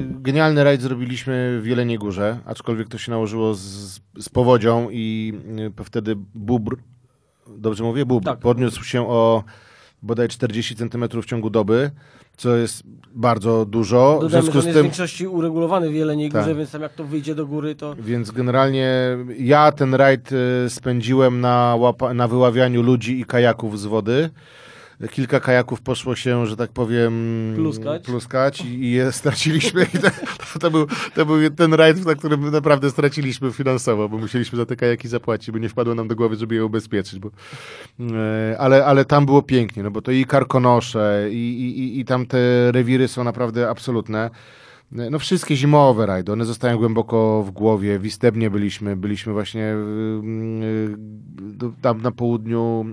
genialny 0.10 0.64
rajd 0.64 0.82
zrobiliśmy 0.82 1.60
w 1.62 1.68
Jeleniej 1.68 1.98
Górze, 1.98 2.40
aczkolwiek 2.46 2.88
to 2.88 2.98
się 2.98 3.12
nałożyło 3.12 3.54
z, 3.54 3.62
z 4.20 4.30
powodzią 4.30 4.88
i 4.92 5.34
y, 5.80 5.84
wtedy 5.84 6.16
bubr, 6.36 6.78
dobrze 7.48 7.84
mówię, 7.84 8.06
bubr, 8.06 8.26
Tak. 8.26 8.40
podniósł 8.40 8.84
się 8.84 9.08
o 9.10 9.44
bodaj 10.04 10.28
40 10.28 10.76
cm 10.76 11.22
w 11.22 11.26
ciągu 11.26 11.50
doby, 11.50 11.92
co 12.38 12.56
jest 12.56 12.84
bardzo 13.16 13.66
dużo. 13.66 14.18
W 14.18 14.22
Dodajmy, 14.22 14.30
że 14.30 14.42
związku 14.42 14.62
z 14.62 14.66
jest 14.66 14.70
w 14.70 14.74
tym, 14.74 14.84
większości 14.84 15.28
uregulowany 15.28 15.90
w 15.90 15.94
Jeleniej 15.94 16.30
Górze, 16.30 16.46
Tak. 16.46 16.58
więc 16.58 16.72
tam 16.72 16.82
jak 16.82 16.94
to 16.94 17.04
wyjdzie 17.04 17.36
do 17.36 17.48
góry, 17.48 17.76
to... 17.76 17.96
więc 18.00 18.32
generalnie 18.32 18.90
ja 19.40 19.72
ten 19.72 19.94
rajd 19.94 20.32
y, 20.32 20.70
spędziłem 20.70 21.42
na, 21.42 21.76
łapa, 21.80 22.14
na 22.14 22.28
wyławianiu 22.28 22.82
ludzi 22.82 23.20
i 23.20 23.26
kajaków 23.26 23.80
z 23.80 23.86
wody. 23.86 24.30
Kilka 25.12 25.40
kajaków 25.40 25.82
poszło 25.82 26.16
się, 26.16 26.48
że 26.48 26.58
tak 26.58 26.72
powiem, 26.72 27.14
Pluskać. 27.56 28.04
pluskać 28.04 28.62
i, 28.62 28.84
i 28.84 28.92
je 28.92 29.12
straciliśmy. 29.12 29.84
I 29.94 29.98
to, 29.98 30.10
to, 30.60 30.72
był, 30.72 30.88
to 31.16 31.26
był 31.26 31.50
ten 31.50 31.74
rajd, 31.74 32.06
na 32.06 32.16
którym 32.16 32.52
naprawdę 32.52 32.92
straciliśmy 32.92 33.52
finansowo, 33.52 34.10
bo 34.10 34.18
musieliśmy 34.18 34.58
za 34.58 34.66
te 34.66 34.76
kajaki 34.76 35.08
zapłacić, 35.08 35.52
bo 35.52 35.58
nie 35.58 35.70
wpadło 35.70 35.96
nam 35.96 36.08
do 36.08 36.16
głowy, 36.16 36.36
żeby 36.36 36.56
je 36.56 36.66
ubezpieczyć. 36.66 37.20
Bo, 37.20 37.30
e, 38.00 38.56
ale, 38.60 38.86
ale 38.86 39.06
tam 39.06 39.26
było 39.26 39.42
pięknie, 39.42 39.84
no 39.84 39.92
bo 39.92 40.02
to 40.02 40.12
i 40.12 40.26
Karkonosze, 40.26 41.28
i, 41.32 41.36
i, 41.36 41.80
i, 41.80 42.00
i 42.00 42.06
tam 42.06 42.26
te 42.26 42.72
rewiry 42.72 43.08
są 43.08 43.24
naprawdę 43.24 43.70
absolutne. 43.70 44.30
No 44.92 45.20
wszystkie 45.20 45.56
zimowe 45.56 46.06
rajdy, 46.06 46.32
one 46.32 46.46
zostają 46.46 46.78
głęboko 46.78 47.44
w 47.44 47.52
głowie. 47.52 48.00
W 48.00 48.06
Istebnie 48.06 48.50
byliśmy, 48.50 48.96
byliśmy 48.96 49.34
właśnie 49.34 49.62
yy, 49.62 50.98
yy, 51.62 51.72
tam 51.82 52.02
na 52.02 52.12
południu, 52.12 52.86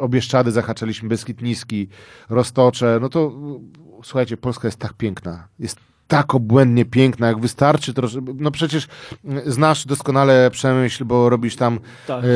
o 0.00 0.08
Bieszczady 0.08 0.52
zahaczaliśmy, 0.52 1.08
Beskid 1.08 1.42
Niski, 1.42 1.88
Roztocze. 2.28 2.98
No 3.00 3.08
to 3.08 3.20
yy, 3.20 4.02
słuchajcie, 4.02 4.36
Polska 4.36 4.68
jest 4.68 4.78
tak 4.78 4.94
piękna. 4.94 5.48
Jest 5.58 5.78
tak 6.08 6.34
obłędnie 6.34 6.84
piękna, 6.84 7.26
jak 7.26 7.40
wystarczy 7.40 7.94
troszkę. 7.94 8.20
No 8.34 8.50
przecież 8.50 8.88
yy, 9.24 9.42
znasz 9.46 9.86
doskonale 9.86 10.50
Przemyśl, 10.50 11.04
bo 11.04 11.28
robisz 11.30 11.56
tam 11.56 11.78
Tak. 12.06 12.24
yy, 12.24 12.30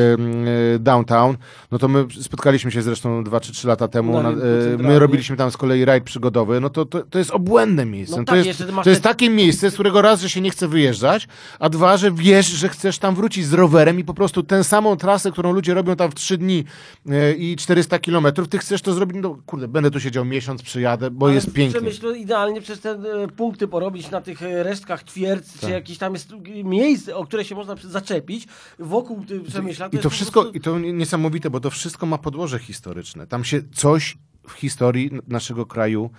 yy, 0.73 0.79
downtown. 0.79 1.37
No 1.71 1.77
to 1.79 1.87
my 1.87 2.05
spotkaliśmy 2.21 2.71
się 2.71 2.81
zresztą 2.81 3.23
dwa 3.23 3.39
czy 3.39 3.51
trzy 3.51 3.67
lata 3.67 3.87
temu. 3.87 4.21
Na 4.23 4.29
yy, 4.29 4.37
my 4.79 4.99
robiliśmy 4.99 5.37
tam 5.37 5.51
z 5.51 5.57
kolei 5.57 5.85
rajd 5.85 6.03
przygodowy. 6.03 6.59
No 6.59 6.69
to, 6.69 6.85
to, 6.85 7.03
to 7.03 7.19
jest 7.19 7.31
obłędne 7.31 7.85
miejsce. 7.85 8.15
No 8.15 8.21
No 8.21 8.25
tak, 8.25 8.35
to, 8.35 8.45
jest, 8.45 8.63
to 8.83 8.89
jest 8.89 9.01
takie 9.01 9.29
miejsce, 9.29 9.71
z 9.71 9.73
którego 9.73 10.01
raz, 10.01 10.21
że 10.21 10.29
się 10.29 10.41
nie 10.41 10.49
chce 10.49 10.67
wyjeżdżać, 10.67 11.27
a 11.59 11.69
dwa, 11.69 11.97
że 11.97 12.11
wiesz, 12.11 12.47
że 12.47 12.69
chcesz 12.69 12.99
tam 12.99 13.15
wrócić 13.15 13.45
z 13.45 13.53
rowerem 13.53 13.99
i 13.99 14.03
po 14.03 14.13
prostu 14.13 14.43
tę 14.43 14.63
samą 14.63 14.97
trasę, 14.97 15.31
którą 15.31 15.53
ludzie 15.53 15.73
robią 15.73 15.95
tam 15.95 16.11
w 16.11 16.15
trzy 16.15 16.37
dni 16.37 16.63
yy, 17.05 17.33
i 17.33 17.55
400 17.55 17.99
kilometrów, 17.99 18.47
ty 18.47 18.57
chcesz 18.57 18.81
to 18.81 18.93
zrobić, 18.93 19.17
no 19.21 19.37
kurde, 19.45 19.67
będę 19.67 19.91
tu 19.91 19.99
siedział 19.99 20.25
miesiąc, 20.25 20.61
przyjadę, 20.61 21.11
bo 21.11 21.25
Ale 21.25 21.35
jest 21.35 21.53
pięknie. 21.53 21.79
Przemyślu 21.79 22.15
idealnie 22.15 22.61
przez 22.61 22.79
te 22.79 22.91
e, 22.91 23.27
punkty 23.61 23.67
porobić 23.71 24.11
na 24.11 24.21
tych 24.21 24.43
e, 24.43 24.63
resztkach 24.63 25.03
twierdz, 25.03 25.53
Tak. 25.53 25.61
czy 25.61 25.69
jakieś 25.71 25.97
tam 25.97 26.13
jest 26.13 26.33
miejsce, 26.63 27.15
o 27.15 27.25
które 27.25 27.45
się 27.45 27.55
można 27.55 27.75
zaczepić 27.83 28.47
wokół 28.79 29.25
Przemyśla. 29.47 29.87
I 29.87 29.89
jest 29.91 30.03
to 30.03 30.09
wszystko, 30.09 30.41
prostu- 30.41 30.57
i 30.57 30.61
to 30.61 30.79
niesamowite, 30.79 31.49
bo 31.49 31.59
to 31.59 31.69
wszystko 31.69 32.05
ma 32.05 32.17
podłoże 32.17 32.59
historyczne. 32.59 33.27
Tam 33.27 33.43
się 33.43 33.61
coś 33.73 34.17
w 34.47 34.51
historii 34.51 35.11
naszego 35.27 35.65
kraju 35.65 36.09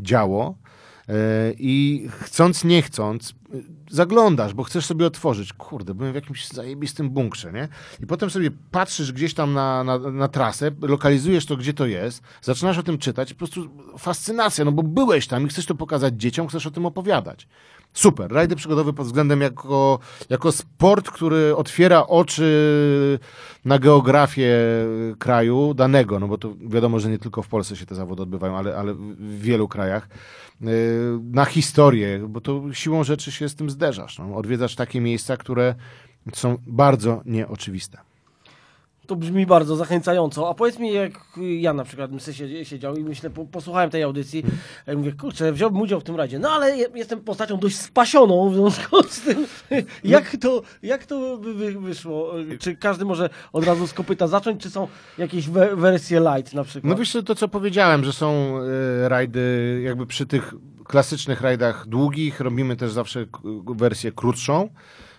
działo 0.00 0.54
e, 0.54 0.77
i 1.58 2.08
chcąc, 2.20 2.64
nie 2.64 2.82
chcąc, 2.82 3.30
y, 3.30 3.64
zaglądasz, 3.90 4.54
bo 4.54 4.62
chcesz 4.62 4.86
sobie 4.86 5.06
otworzyć. 5.06 5.52
Kurde, 5.52 5.94
byłem 5.94 6.12
w 6.12 6.14
jakimś 6.14 6.48
zajebistym 6.48 7.10
bunkrze, 7.10 7.52
nie? 7.52 7.68
I 8.00 8.06
potem 8.06 8.30
sobie 8.30 8.50
patrzysz 8.70 9.12
gdzieś 9.12 9.34
tam 9.34 9.52
na, 9.52 9.84
na, 9.84 9.98
na 9.98 10.28
trasę, 10.28 10.70
lokalizujesz 10.80 11.46
to, 11.46 11.56
gdzie 11.56 11.74
to 11.74 11.86
jest, 11.86 12.22
zaczynasz 12.42 12.78
o 12.78 12.82
tym 12.82 12.98
czytać, 12.98 13.32
po 13.32 13.38
prostu 13.38 13.68
fascynacja, 13.98 14.64
no 14.64 14.72
bo 14.72 14.82
byłeś 14.82 15.26
tam 15.26 15.46
i 15.46 15.48
chcesz 15.48 15.66
to 15.66 15.74
pokazać 15.74 16.14
dzieciom, 16.14 16.48
chcesz 16.48 16.66
o 16.66 16.70
tym 16.70 16.86
opowiadać. 16.86 17.48
Super. 17.98 18.32
Rajdy 18.32 18.56
przygodowe 18.56 18.92
pod 18.92 19.06
względem 19.06 19.40
jako, 19.40 19.98
jako 20.30 20.52
sport, 20.52 21.10
który 21.10 21.56
otwiera 21.56 22.06
oczy 22.06 23.18
na 23.64 23.78
geografię 23.78 24.50
kraju 25.18 25.74
danego, 25.74 26.18
no 26.18 26.28
bo 26.28 26.38
to 26.38 26.54
wiadomo, 26.60 27.00
że 27.00 27.10
nie 27.10 27.18
tylko 27.18 27.42
w 27.42 27.48
Polsce 27.48 27.76
się 27.76 27.86
te 27.86 27.94
zawody 27.94 28.22
odbywają, 28.22 28.56
ale, 28.56 28.76
ale 28.76 28.94
w 28.94 29.40
wielu 29.40 29.68
krajach. 29.68 30.08
Yy, 30.60 30.70
Na 31.22 31.44
historię, 31.44 32.26
bo 32.28 32.40
to 32.40 32.62
siłą 32.72 33.04
rzeczy 33.04 33.32
się 33.32 33.48
z 33.48 33.54
tym 33.54 33.70
zderzasz. 33.70 34.18
No. 34.18 34.36
Odwiedzasz 34.36 34.74
takie 34.74 35.00
miejsca, 35.00 35.36
które 35.36 35.74
są 36.34 36.58
bardzo 36.66 37.22
nieoczywiste. 37.24 38.07
To 39.08 39.16
brzmi 39.16 39.46
bardzo 39.46 39.76
zachęcająco. 39.76 40.48
A 40.48 40.54
powiedz 40.54 40.78
mi, 40.78 40.92
jak 40.92 41.12
ja 41.36 41.72
na 41.72 41.84
przykład 41.84 42.10
bym 42.10 42.20
sobie 42.20 42.64
siedział 42.64 42.96
i 42.96 43.04
myślę, 43.04 43.30
po, 43.30 43.44
posłuchałem 43.44 43.90
tej 43.90 44.02
audycji, 44.02 44.44
ja 44.86 44.94
mówię, 44.94 45.12
kurczę, 45.12 45.52
wziąłbym 45.52 45.80
udział 45.80 46.00
w 46.00 46.04
tym 46.04 46.16
rajdzie. 46.16 46.38
No 46.38 46.50
ale 46.50 46.76
jestem 46.76 47.20
postacią 47.20 47.58
dość 47.58 47.76
spasioną 47.76 48.50
w 48.50 48.54
związku 48.54 49.02
z 49.02 49.20
tym. 49.20 49.46
Jak 50.04 50.36
to, 50.36 50.62
jak 50.82 51.06
to 51.06 51.38
by 51.38 51.54
wyszło? 51.72 52.32
Czy 52.60 52.76
każdy 52.76 53.04
może 53.04 53.30
od 53.52 53.64
razu 53.64 53.86
z 53.86 53.92
kopyta 53.92 54.26
zacząć, 54.26 54.62
czy 54.62 54.70
są 54.70 54.88
jakieś 55.18 55.48
we 55.48 55.76
wersje 55.76 56.20
light 56.20 56.54
na 56.54 56.64
przykład? 56.64 56.90
No 56.90 56.98
wiesz 56.98 57.16
to, 57.26 57.34
co 57.34 57.48
powiedziałem, 57.48 58.04
że 58.04 58.12
są 58.12 58.58
y, 59.04 59.08
rajdy 59.08 59.80
jakby 59.84 60.06
przy 60.06 60.26
tych 60.26 60.54
klasycznych 60.84 61.40
rajdach 61.40 61.86
długich, 61.86 62.40
robimy 62.40 62.76
też 62.76 62.92
zawsze 62.92 63.26
wersję 63.66 64.12
krótszą. 64.12 64.68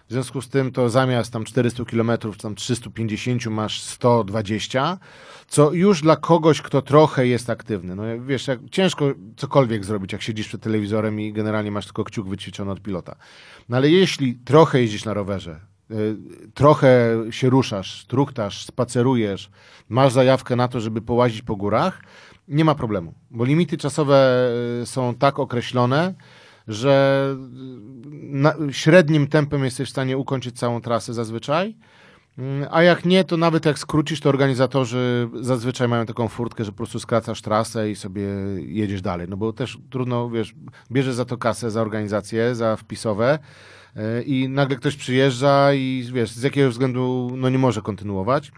W 0.09 0.11
związku 0.11 0.41
z 0.41 0.49
tym 0.49 0.71
to 0.71 0.89
zamiast 0.89 1.33
tam 1.33 1.43
400 1.43 1.85
km, 1.85 2.11
czy 2.31 2.37
tam 2.41 2.55
350 2.55 3.45
masz 3.45 3.81
120, 3.81 4.97
co 5.47 5.73
już 5.73 6.01
dla 6.01 6.15
kogoś, 6.15 6.61
kto 6.61 6.81
trochę 6.81 7.27
jest 7.27 7.49
aktywny. 7.49 7.95
No 7.95 8.03
wiesz, 8.25 8.47
jak, 8.47 8.59
ciężko 8.71 9.05
cokolwiek 9.37 9.85
zrobić, 9.85 10.13
jak 10.13 10.21
siedzisz 10.21 10.47
przed 10.47 10.61
telewizorem 10.61 11.19
i 11.19 11.33
generalnie 11.33 11.71
masz 11.71 11.85
tylko 11.85 12.03
kciuk 12.03 12.27
wyćwiczony 12.27 12.71
od 12.71 12.81
pilota. 12.81 13.15
No 13.69 13.77
ale 13.77 13.89
jeśli 13.89 14.35
trochę 14.35 14.81
jeździsz 14.81 15.05
na 15.05 15.13
rowerze, 15.13 15.59
y, 15.91 16.17
trochę 16.53 17.17
się 17.29 17.49
ruszasz, 17.49 18.05
truktasz, 18.05 18.65
spacerujesz, 18.65 19.49
masz 19.89 20.13
zajawkę 20.13 20.55
na 20.55 20.67
to, 20.67 20.79
żeby 20.79 21.01
połazić 21.01 21.41
po 21.41 21.55
górach, 21.55 22.01
nie 22.47 22.65
ma 22.65 22.75
problemu, 22.75 23.13
bo 23.31 23.45
limity 23.45 23.77
czasowe 23.77 24.49
y, 24.81 24.85
są 24.85 25.15
tak 25.15 25.39
określone, 25.39 26.13
że 26.69 27.25
na, 28.11 28.53
średnim 28.71 29.27
tempem 29.27 29.63
jesteś 29.63 29.87
w 29.87 29.91
stanie 29.91 30.17
ukończyć 30.17 30.59
całą 30.59 30.81
trasę 30.81 31.13
zazwyczaj. 31.13 31.75
Mm, 32.37 32.67
a 32.71 32.83
jak 32.83 33.05
nie, 33.05 33.23
to 33.23 33.37
nawet 33.37 33.65
jak 33.65 33.79
skrócisz, 33.79 34.19
to 34.19 34.29
organizatorzy 34.29 35.29
zazwyczaj 35.41 35.87
mają 35.87 36.05
taką 36.05 36.27
furtkę, 36.27 36.65
że 36.65 36.71
po 36.71 36.77
prostu 36.77 36.99
skracasz 36.99 37.41
trasę 37.41 37.91
i 37.91 37.95
sobie 37.95 38.23
jedziesz 38.57 39.01
dalej. 39.01 39.27
No 39.29 39.37
bo 39.37 39.53
też 39.53 39.77
trudno, 39.89 40.29
wiesz, 40.29 40.55
bierzesz 40.91 41.15
za 41.15 41.25
to 41.25 41.37
kasę, 41.37 41.71
za 41.71 41.81
organizację, 41.81 42.55
za 42.55 42.75
wpisowe 42.75 43.39
y, 43.97 44.23
i 44.23 44.49
nagle 44.49 44.77
ktoś 44.77 44.95
przyjeżdża 44.95 45.73
i 45.73 46.09
wiesz, 46.13 46.31
z 46.31 46.43
jakiegoś 46.43 46.71
względu 46.71 47.31
no 47.37 47.49
nie 47.49 47.59
może 47.59 47.81
kontynuować. 47.81 48.51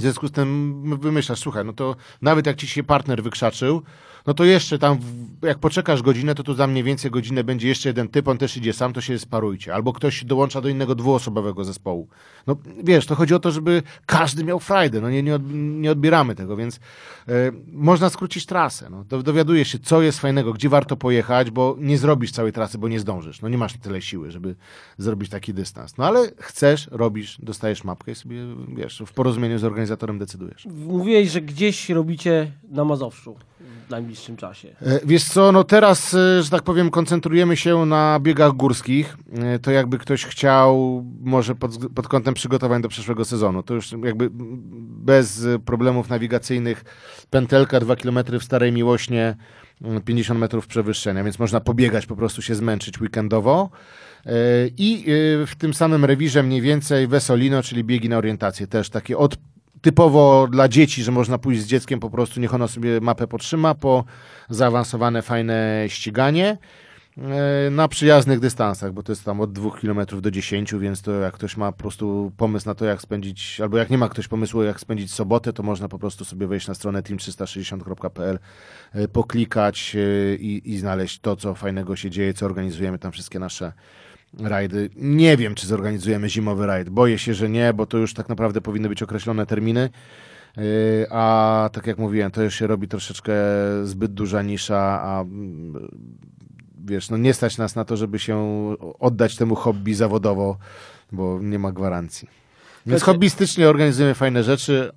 W 0.00 0.02
związku 0.02 0.28
z 0.28 0.32
tym 0.32 0.98
wymyślasz, 1.00 1.38
słuchaj, 1.38 1.64
no 1.64 1.72
to 1.72 1.96
nawet 2.22 2.46
jak 2.46 2.56
ci 2.56 2.68
się 2.68 2.82
partner 2.82 3.22
wykrzaczył, 3.22 3.82
no 4.26 4.34
to 4.34 4.44
jeszcze 4.44 4.78
tam, 4.78 4.98
jak 5.42 5.58
poczekasz 5.58 6.02
godzinę, 6.02 6.34
to 6.34 6.42
tu 6.42 6.54
za 6.54 6.66
mniej 6.66 6.84
więcej 6.84 7.10
godzinę 7.10 7.44
będzie 7.44 7.68
jeszcze 7.68 7.88
jeden 7.88 8.08
typ, 8.08 8.28
on 8.28 8.38
też 8.38 8.56
idzie 8.56 8.72
sam, 8.72 8.92
to 8.92 9.00
się 9.00 9.18
sparujcie. 9.18 9.74
Albo 9.74 9.92
ktoś 9.92 10.24
dołącza 10.24 10.60
do 10.60 10.68
innego 10.68 10.94
dwuosobowego 10.94 11.64
zespołu. 11.64 12.08
No 12.46 12.56
wiesz, 12.84 13.06
to 13.06 13.14
chodzi 13.14 13.34
o 13.34 13.38
to, 13.38 13.50
żeby 13.50 13.82
każdy 14.06 14.44
miał 14.44 14.60
frajdę, 14.60 15.00
no 15.00 15.10
nie, 15.10 15.22
nie, 15.22 15.34
od, 15.34 15.42
nie 15.54 15.90
odbieramy 15.90 16.34
tego, 16.34 16.56
więc 16.56 16.76
y, 16.76 16.80
można 17.72 18.10
skrócić 18.10 18.46
trasę. 18.46 18.90
No. 18.90 19.04
Do, 19.04 19.22
dowiadujesz 19.22 19.68
się, 19.68 19.78
co 19.78 20.02
jest 20.02 20.18
fajnego, 20.20 20.52
gdzie 20.52 20.68
warto 20.68 20.96
pojechać, 20.96 21.50
bo 21.50 21.76
nie 21.78 21.98
zrobisz 21.98 22.32
całej 22.32 22.52
trasy, 22.52 22.78
bo 22.78 22.88
nie 22.88 23.00
zdążysz. 23.00 23.40
No 23.40 23.48
nie 23.48 23.58
masz 23.58 23.78
tyle 23.78 24.02
siły, 24.02 24.30
żeby 24.30 24.56
zrobić 24.98 25.30
taki 25.30 25.54
dystans. 25.54 25.98
No 25.98 26.06
ale 26.06 26.30
chcesz, 26.38 26.88
robisz, 26.90 27.38
dostajesz 27.42 27.84
mapkę 27.84 28.12
i 28.12 28.14
sobie, 28.14 28.36
wiesz, 28.68 29.02
w 29.06 29.12
porozumieniu 29.12 29.58
z 29.58 29.64
organizatorem 29.90 30.18
decydujesz. 30.18 30.66
Mówiłeś, 30.66 31.30
że 31.30 31.40
gdzieś 31.40 31.88
robicie 31.88 32.52
na 32.70 32.84
Mazowszu 32.84 33.36
w 33.86 33.90
najbliższym 33.90 34.36
czasie? 34.36 34.68
E, 34.82 35.00
wiesz 35.04 35.24
co, 35.24 35.52
no 35.52 35.64
teraz, 35.64 36.14
e, 36.14 36.42
że 36.42 36.50
tak 36.50 36.62
powiem, 36.62 36.90
koncentrujemy 36.90 37.56
się 37.56 37.86
na 37.86 38.20
biegach 38.20 38.52
górskich. 38.52 39.16
E, 39.32 39.58
to 39.58 39.70
jakby 39.70 39.98
ktoś 39.98 40.24
chciał, 40.24 41.04
może 41.20 41.54
pod, 41.54 41.78
pod 41.94 42.08
kątem 42.08 42.34
przygotowań 42.34 42.82
do 42.82 42.88
przyszłego 42.88 43.24
sezonu, 43.24 43.62
to 43.62 43.74
już 43.74 43.92
jakby 43.92 44.28
bez 44.32 45.46
problemów 45.64 46.08
nawigacyjnych, 46.08 46.84
pętelka 47.30 47.80
2 47.80 47.96
km 47.96 48.18
w 48.40 48.44
Starej 48.44 48.72
Miłośnie, 48.72 49.36
50 50.04 50.40
metrów 50.40 50.66
przewyższenia, 50.66 51.24
więc 51.24 51.38
można 51.38 51.60
pobiegać, 51.60 52.06
po 52.06 52.16
prostu 52.16 52.42
się 52.42 52.54
zmęczyć 52.54 53.00
weekendowo. 53.00 53.70
I 54.76 55.04
w 55.46 55.52
tym 55.58 55.74
samym 55.74 56.04
rewirze 56.04 56.42
mniej 56.42 56.60
więcej 56.60 57.06
Wesolino, 57.06 57.62
czyli 57.62 57.84
biegi 57.84 58.08
na 58.08 58.18
orientację, 58.18 58.66
też 58.66 58.90
takie 58.90 59.18
od 59.18 59.36
typowo 59.80 60.48
dla 60.50 60.68
dzieci, 60.68 61.02
że 61.02 61.12
można 61.12 61.38
pójść 61.38 61.60
z 61.60 61.66
dzieckiem, 61.66 62.00
po 62.00 62.10
prostu 62.10 62.40
niech 62.40 62.54
ono 62.54 62.68
sobie 62.68 63.00
mapę 63.00 63.26
potrzyma, 63.26 63.74
po 63.74 64.04
zaawansowane, 64.50 65.22
fajne 65.22 65.84
ściganie 65.88 66.58
e, 67.18 67.70
na 67.70 67.88
przyjaznych 67.88 68.40
dystansach, 68.40 68.92
bo 68.92 69.02
to 69.02 69.12
jest 69.12 69.24
tam 69.24 69.40
od 69.40 69.52
2 69.52 69.70
km 69.70 70.00
do 70.20 70.30
10, 70.30 70.74
więc 70.74 71.02
to 71.02 71.12
jak 71.12 71.34
ktoś 71.34 71.56
ma 71.56 71.72
po 71.72 71.78
prostu 71.78 72.32
pomysł 72.36 72.66
na 72.66 72.74
to, 72.74 72.84
jak 72.84 73.02
spędzić, 73.02 73.60
albo 73.60 73.78
jak 73.78 73.90
nie 73.90 73.98
ma 73.98 74.08
ktoś 74.08 74.28
pomysłu, 74.28 74.62
jak 74.62 74.80
spędzić 74.80 75.12
sobotę, 75.12 75.52
to 75.52 75.62
można 75.62 75.88
po 75.88 75.98
prostu 75.98 76.24
sobie 76.24 76.46
wejść 76.46 76.68
na 76.68 76.74
stronę 76.74 77.02
team360.pl, 77.02 78.38
e, 78.92 79.08
poklikać 79.08 79.96
e, 79.96 80.34
i, 80.34 80.70
i 80.72 80.78
znaleźć 80.78 81.20
to, 81.20 81.36
co 81.36 81.54
fajnego 81.54 81.96
się 81.96 82.10
dzieje, 82.10 82.34
co 82.34 82.46
organizujemy 82.46 82.98
tam 82.98 83.12
wszystkie 83.12 83.38
nasze 83.38 83.72
rajdy. 84.38 84.90
Nie 84.96 85.36
wiem, 85.36 85.54
czy 85.54 85.66
zorganizujemy 85.66 86.30
zimowy 86.30 86.66
rajd. 86.66 86.88
Boję 86.88 87.18
się, 87.18 87.34
że 87.34 87.48
nie, 87.48 87.72
bo 87.72 87.86
to 87.86 87.98
już 87.98 88.14
tak 88.14 88.28
naprawdę 88.28 88.60
powinny 88.60 88.88
być 88.88 89.02
określone 89.02 89.46
terminy. 89.46 89.90
Yy, 90.56 90.62
a 91.10 91.70
tak 91.72 91.86
jak 91.86 91.98
mówiłem, 91.98 92.30
to 92.30 92.42
już 92.42 92.54
się 92.54 92.66
robi 92.66 92.88
troszeczkę 92.88 93.32
zbyt 93.84 94.12
duża 94.12 94.42
nisza, 94.42 95.02
a 95.02 95.20
mm, 95.20 95.88
wiesz, 96.84 97.10
no 97.10 97.16
nie 97.16 97.34
stać 97.34 97.58
nas 97.58 97.74
na 97.76 97.84
to, 97.84 97.96
żeby 97.96 98.18
się 98.18 98.36
oddać 98.98 99.36
temu 99.36 99.54
hobby 99.54 99.94
zawodowo, 99.94 100.58
bo 101.12 101.38
nie 101.42 101.58
ma 101.58 101.72
gwarancji. 101.72 102.28
Więc 102.86 103.02
hobbystycznie 103.02 103.68
organizujemy 103.68 104.14
fajne 104.14 104.42
rzeczy. 104.42 104.92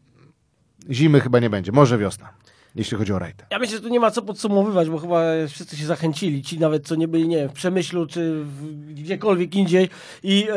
Zimy 0.91 1.21
chyba 1.21 1.39
nie 1.39 1.49
będzie, 1.49 1.71
może 1.71 1.97
wiosna 1.97 2.33
jeśli 2.75 2.97
chodzi 2.97 3.13
o 3.13 3.19
rajd. 3.19 3.45
Ja 3.51 3.59
myślę, 3.59 3.77
że 3.77 3.83
tu 3.83 3.89
nie 3.89 3.99
ma 3.99 4.11
co 4.11 4.21
podsumowywać, 4.21 4.89
bo 4.89 4.97
chyba 4.97 5.21
wszyscy 5.49 5.77
się 5.77 5.85
zachęcili, 5.85 6.43
ci 6.43 6.59
nawet 6.59 6.87
co 6.87 6.95
nie 6.95 7.07
byli, 7.07 7.27
nie 7.27 7.37
wiem, 7.37 7.49
w 7.49 7.53
Przemyślu 7.53 8.07
czy 8.07 8.43
w, 8.43 8.83
gdziekolwiek 8.93 9.55
indziej. 9.55 9.89
I 10.23 10.47
e, 10.49 10.55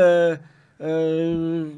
e, 0.80 0.88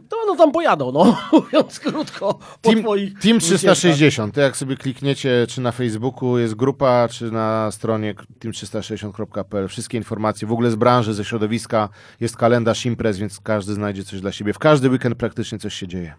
to 0.09 0.17
no 0.27 0.37
tam 0.37 0.53
pojadą, 0.53 0.93
no, 0.93 1.19
mówiąc 1.33 1.81
krótko, 1.81 2.35
po 2.63 2.71
Team, 2.71 2.83
twoich 2.83 3.19
Team 3.19 3.41
360, 3.41 4.37
jak 4.37 4.57
sobie 4.57 4.77
klikniecie, 4.77 5.47
czy 5.49 5.61
na 5.61 5.73
Facebooku 5.73 6.39
jest 6.39 6.55
grupa, 6.55 7.09
czy 7.11 7.31
na 7.31 7.71
stronie 7.71 8.15
team360.pl, 8.41 9.69
wszystkie 9.69 9.99
informacje, 9.99 10.49
w 10.49 10.53
ogóle 10.53 10.71
z 10.71 10.77
branży, 10.77 11.15
ze 11.15 11.25
środowiska, 11.25 11.89
jest 12.21 12.37
kalendarz 12.37 12.87
imprez, 12.87 13.19
więc 13.19 13.41
każdy 13.41 13.75
znajdzie 13.75 14.05
coś 14.05 14.21
dla 14.21 14.33
siebie. 14.33 14.53
W 14.53 14.59
każdy 14.59 14.89
weekend 14.89 15.15
praktycznie 15.15 15.59
coś 15.59 15.75
się 15.75 15.89
dzieje. 15.89 16.15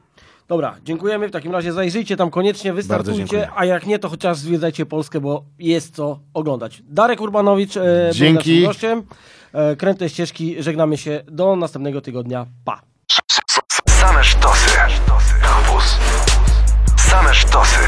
Dobra, 0.50 0.76
dziękujemy. 0.84 1.28
W 1.28 1.32
takim 1.32 1.52
razie 1.52 1.74
zajrzyjcie 1.74 2.18
tam 2.18 2.30
koniecznie, 2.30 2.74
wystartujcie, 2.74 3.50
a 3.56 3.66
jak 3.66 3.86
nie, 3.86 4.00
to 4.00 4.10
chociaż 4.10 4.38
zwiedzajcie 4.38 4.86
Polskę, 4.86 5.20
bo 5.22 5.44
jest 5.60 5.96
co 5.96 6.20
oglądać. 6.34 6.84
Darek 6.88 7.22
Urbanowicz 7.22 7.78
e, 7.78 8.10
Dzięki. 8.14 8.60
był 8.60 8.68
gościem. 8.68 9.04
E, 9.54 9.76
kręte 9.76 10.10
ścieżki, 10.10 10.64
żegnamy 10.64 10.98
się 10.98 11.24
do 11.28 11.56
następnego 11.56 12.02
tygodnia. 12.02 12.46
Pa. 12.66 12.82
Same 13.88 14.24
sztosy. 14.24 14.70
Same 16.98 17.34
sztosy. 17.34 17.80